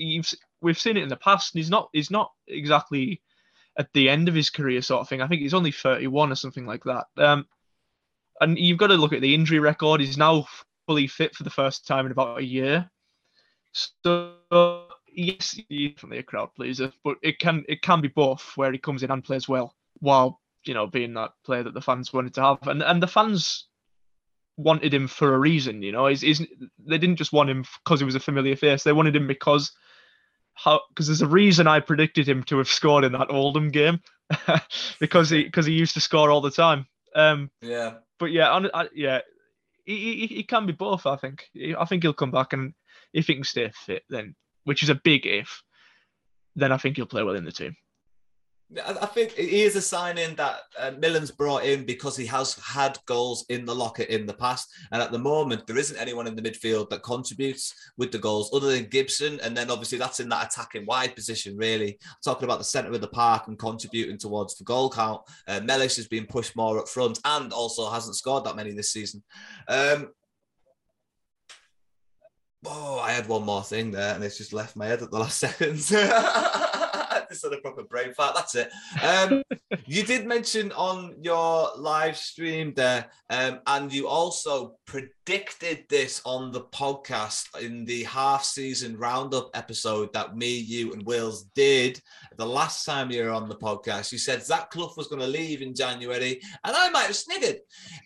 [0.61, 3.21] we've seen it in the past, and he's not he's not exactly
[3.79, 5.21] at the end of his career sort of thing.
[5.21, 7.07] I think he's only 31 or something like that.
[7.19, 7.47] Um,
[8.41, 10.01] and you've got to look at the injury record.
[10.01, 10.47] He's now
[10.87, 12.91] fully fit for the first time in about a year.
[13.73, 18.73] So yes, he's definitely a crowd pleaser, but it can it can be both where
[18.73, 22.13] he comes in and plays well while you know being that player that the fans
[22.13, 23.67] wanted to have, and and the fans
[24.57, 25.83] wanted him for a reason.
[25.83, 28.83] You know, he's, he's they didn't just want him because he was a familiar face.
[28.83, 29.73] They wanted him because
[30.55, 34.01] how because there's a reason I predicted him to have scored in that Oldham game
[35.01, 36.87] because he because he used to score all the time.
[37.15, 37.95] Um, yeah.
[38.19, 39.21] But yeah, on, I, yeah,
[39.85, 41.07] he, he, he can be both.
[41.07, 41.45] I think.
[41.79, 42.73] I think he'll come back and
[43.13, 44.35] if he can stay fit, then
[44.65, 45.63] which is a big if,
[46.57, 47.77] then I think he'll play well in the team.
[48.85, 52.99] I think he is a signing that uh, Millen's brought in because he has had
[53.07, 54.69] goals in the locker in the past.
[54.91, 58.51] And at the moment, there isn't anyone in the midfield that contributes with the goals
[58.53, 59.39] other than Gibson.
[59.41, 61.97] And then obviously that's in that attacking wide position, really.
[62.25, 65.23] Talking about the centre of the park and contributing towards the goal count.
[65.47, 68.91] Uh, Mellish has been pushed more up front and also hasn't scored that many this
[68.91, 69.23] season.
[69.69, 70.09] Um,
[72.65, 75.21] oh, I had one more thing there and it's just left my head at the
[75.21, 75.95] last seconds.
[77.31, 78.35] just had a proper brain fart.
[78.35, 78.71] That's it.
[79.03, 79.43] Um,
[79.87, 86.53] you did mention on your live stream there, um, and you also predicted this on
[86.53, 92.01] the podcast in the half season roundup episode that me, you, and Wills did
[92.37, 94.13] the last time you were on the podcast.
[94.13, 97.59] You said Zach Clough was going to leave in January, and I might have sniggered.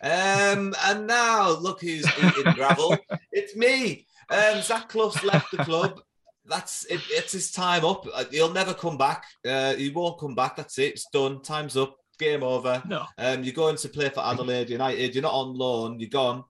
[0.03, 2.97] Um, and now look who's eating gravel.
[3.33, 4.05] It's me.
[4.29, 6.01] Um, Zach Clough's left the club
[6.45, 8.05] that's it, it's his time up.
[8.13, 9.25] Uh, he'll never come back.
[9.47, 10.55] Uh, he won't come back.
[10.55, 10.93] That's it.
[10.93, 11.41] It's done.
[11.41, 11.95] Time's up.
[12.19, 12.81] Game over.
[12.87, 13.05] No.
[13.17, 15.15] Um, you're going to play for Adelaide United.
[15.15, 15.99] You're not on loan.
[15.99, 16.43] You're gone.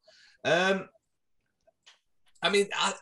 [0.43, 0.89] Um,
[2.41, 2.93] I mean, I,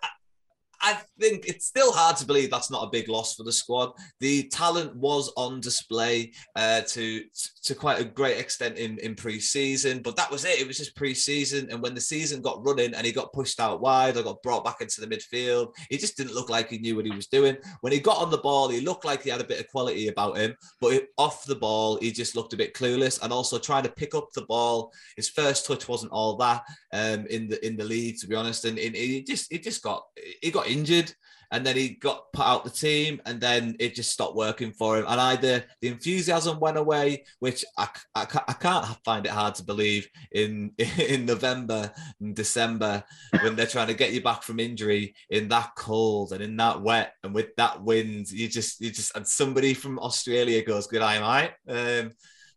[0.81, 3.91] I think it's still hard to believe that's not a big loss for the squad.
[4.19, 7.23] The talent was on display uh, to
[7.63, 10.59] to quite a great extent in in pre-season, but that was it.
[10.59, 13.81] It was just pre-season, and when the season got running and he got pushed out
[13.81, 16.95] wide or got brought back into the midfield, he just didn't look like he knew
[16.95, 17.57] what he was doing.
[17.81, 20.07] When he got on the ball, he looked like he had a bit of quality
[20.07, 23.21] about him, but off the ball, he just looked a bit clueless.
[23.21, 26.63] And also trying to pick up the ball, his first touch wasn't all that
[26.93, 29.83] um, in the in the league, to be honest, and, and he just he just
[29.83, 30.03] got
[30.41, 31.13] he got injured
[31.51, 34.97] and then he got put out the team and then it just stopped working for
[34.97, 35.05] him.
[35.07, 39.63] And either the enthusiasm went away which i, I, I can't find it hard to
[39.63, 43.03] believe in in november and december
[43.41, 46.81] when they're trying to get you back from injury in that cold and in that
[46.81, 48.31] wet and with that wind.
[48.31, 52.03] You just you just and somebody from australia goes good eye mate.
[52.03, 52.11] Um,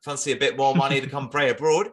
[0.04, 1.88] fancy a bit more money to come pray abroad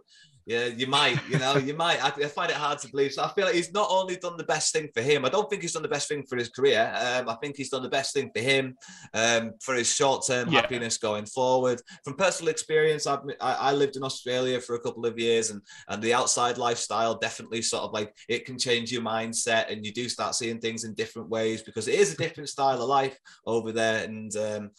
[0.49, 2.03] yeah, you might, you know, you might.
[2.03, 3.13] I, I, find it hard to believe.
[3.13, 5.23] So I feel like he's not only done the best thing for him.
[5.23, 6.91] I don't think he's done the best thing for his career.
[6.95, 8.75] Um, I think he's done the best thing for him,
[9.13, 10.61] um, for his short-term yeah.
[10.61, 11.79] happiness going forward.
[12.03, 15.61] From personal experience, I've, I, I lived in Australia for a couple of years, and
[15.87, 19.93] and the outside lifestyle definitely sort of like it can change your mindset, and you
[19.93, 23.19] do start seeing things in different ways because it is a different style of life
[23.45, 24.03] over there.
[24.03, 24.71] And um,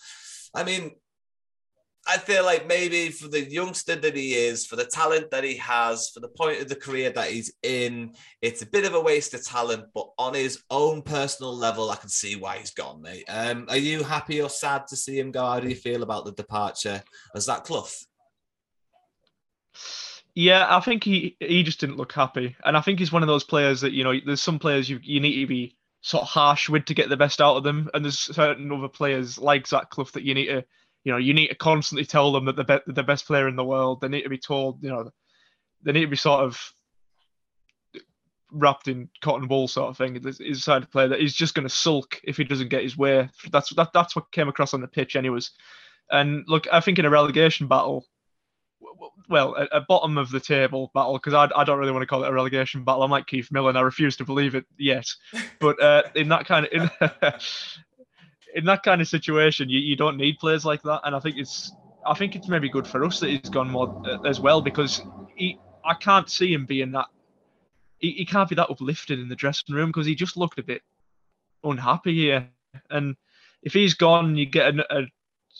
[0.52, 0.96] I mean,
[2.10, 5.54] I feel like maybe for the youngster that he is, for the talent that he
[5.58, 9.00] has, for the point of the career that he's in, it's a bit of a
[9.00, 9.84] waste of talent.
[9.94, 13.26] But on his own personal level, I can see why he's gone, mate.
[13.28, 15.46] Um, are you happy or sad to see him go?
[15.46, 17.00] How do you feel about the departure
[17.32, 17.86] of that Clough?
[20.34, 23.28] Yeah, I think he he just didn't look happy, and I think he's one of
[23.28, 24.14] those players that you know.
[24.26, 27.16] There's some players you you need to be sort of harsh with to get the
[27.16, 30.46] best out of them, and there's certain other players like Zach Clough that you need
[30.46, 30.64] to,
[31.04, 33.56] you know, you need to constantly tell them that they're be- the best player in
[33.56, 34.00] the world.
[34.00, 35.10] They need to be told, you know,
[35.82, 36.72] they need to be sort of
[38.52, 40.20] wrapped in cotton wool sort of thing.
[40.38, 43.28] He's a player that he's just going to sulk if he doesn't get his way.
[43.50, 45.50] That's that, that's what came across on the pitch, anyways.
[46.10, 48.06] And look, I think in a relegation battle,
[49.28, 52.06] well, a, a bottom of the table battle, because I, I don't really want to
[52.06, 53.02] call it a relegation battle.
[53.02, 55.06] I'm like Keith Millen, I refuse to believe it yet.
[55.60, 56.90] But uh, in that kind of in,
[58.54, 61.00] in that kind of situation, you, you don't need players like that.
[61.04, 61.72] And I think it's
[62.06, 65.02] I think it's maybe good for us that he's gone more uh, as well because
[65.36, 67.06] he I can't see him being that.
[67.98, 70.62] He, he can't be that uplifted in the dressing room because he just looked a
[70.62, 70.82] bit
[71.64, 72.48] unhappy here.
[72.88, 73.16] And
[73.62, 75.06] if he's gone, you get a, a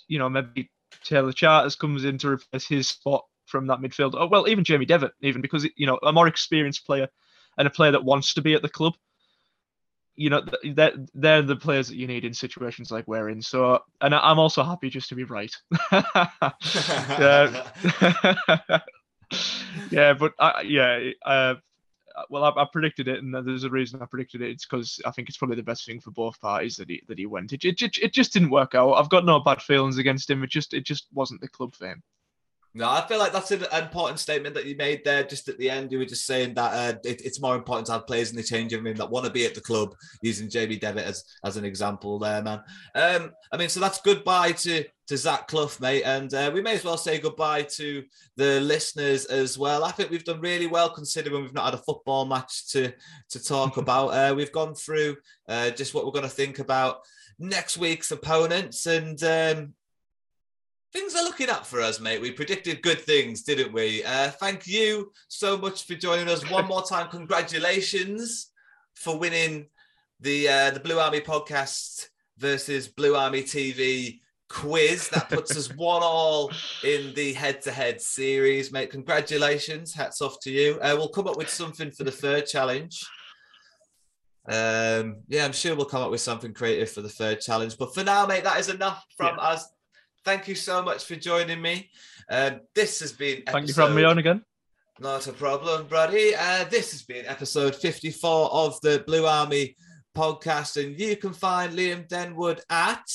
[0.09, 0.71] you know maybe
[1.05, 4.15] Taylor Charters comes in to replace his spot from that midfield.
[4.17, 7.09] Oh, well, even Jamie Devitt, even because you know a more experienced player
[7.59, 8.95] and a player that wants to be at the club.
[10.17, 10.43] You know,
[10.75, 13.41] they're, they're the players that you need in situations like we're in.
[13.41, 15.55] So, and I'm also happy just to be right.
[19.91, 21.55] yeah, but I, yeah, uh,
[22.29, 24.51] well, I, I, predicted it, and there's a reason I predicted it.
[24.51, 27.19] It's because I think it's probably the best thing for both parties that he that
[27.19, 27.53] he went.
[27.53, 28.95] It, it, it just didn't work out.
[28.95, 30.43] I've got no bad feelings against him.
[30.43, 32.03] It just it just wasn't the club for him.
[32.73, 35.25] No, I feel like that's an important statement that you made there.
[35.25, 37.93] Just at the end, you were just saying that uh, it, it's more important to
[37.93, 39.93] have players in the changing room that want to be at the club.
[40.23, 42.61] Using Jamie Devitt as as an example there, man.
[42.95, 46.75] Um, I mean, so that's goodbye to to Zach Clough, mate, and uh, we may
[46.75, 48.05] as well say goodbye to
[48.37, 49.83] the listeners as well.
[49.83, 52.93] I think we've done really well considering we've not had a football match to
[53.31, 54.09] to talk about.
[54.09, 55.17] Uh, we've gone through
[55.49, 56.99] uh, just what we're going to think about
[57.41, 59.21] next week's opponents and.
[59.25, 59.75] Um,
[60.93, 62.21] things are looking up for us, mate.
[62.21, 64.03] We predicted good things, didn't we?
[64.05, 67.09] Uh, thank you so much for joining us one more time.
[67.09, 68.51] Congratulations
[68.95, 69.67] for winning
[70.21, 75.09] the uh, the Blue Army podcast versus Blue Army TV quiz.
[75.11, 76.51] That puts us one all
[76.83, 78.91] in the head to head series, mate.
[78.91, 79.95] Congratulations.
[79.95, 80.79] Hats off to you.
[80.81, 83.05] Uh, we'll come up with something for the third challenge.
[84.49, 87.79] Um, yeah, I'm sure we'll come up with something creative for the third challenge.
[87.79, 89.43] But for now, mate, that is enough from yeah.
[89.43, 89.69] us
[90.25, 91.91] thank you so much for joining me.
[92.29, 93.39] Uh, this has been.
[93.39, 93.53] Episode...
[93.53, 94.45] Thank you for having me on again.
[95.01, 96.35] Not a problem, buddy.
[96.37, 99.75] Uh, this has been episode 54 of the Blue Army
[100.15, 103.07] podcast, and you can find Liam Denwood at.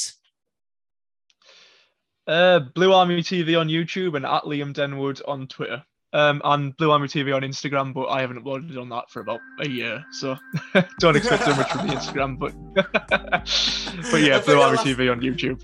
[2.28, 5.84] Uh, Blue Army TV on YouTube and at Liam Denwood on Twitter.
[6.12, 9.41] Um, and Blue Army TV on Instagram, but I haven't uploaded on that for about
[9.60, 10.38] a year, so
[10.99, 12.39] don't expect too much from the Instagram.
[12.39, 12.53] But
[14.12, 14.88] but yeah, Blue Army last...
[14.88, 15.62] TV on YouTube.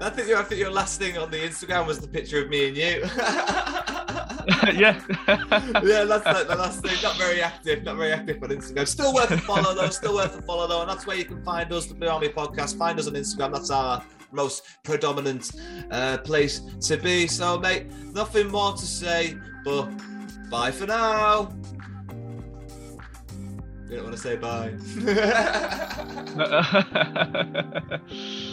[0.00, 2.50] I think, your, I think your last thing on the Instagram was the picture of
[2.50, 2.84] me and you.
[4.74, 5.00] yeah.
[5.82, 6.96] yeah, that's like the last thing.
[7.02, 8.86] Not very active, not very active on Instagram.
[8.86, 10.82] Still worth a follow though, still worth a follow though.
[10.82, 12.76] And that's where you can find us, the Blue Army Podcast.
[12.76, 13.52] Find us on Instagram.
[13.52, 15.52] That's our most predominant
[15.90, 17.26] uh, place to be.
[17.26, 19.88] So, mate, nothing more to say, but
[20.50, 21.52] bye for now.
[23.88, 24.74] You don't want to say bye.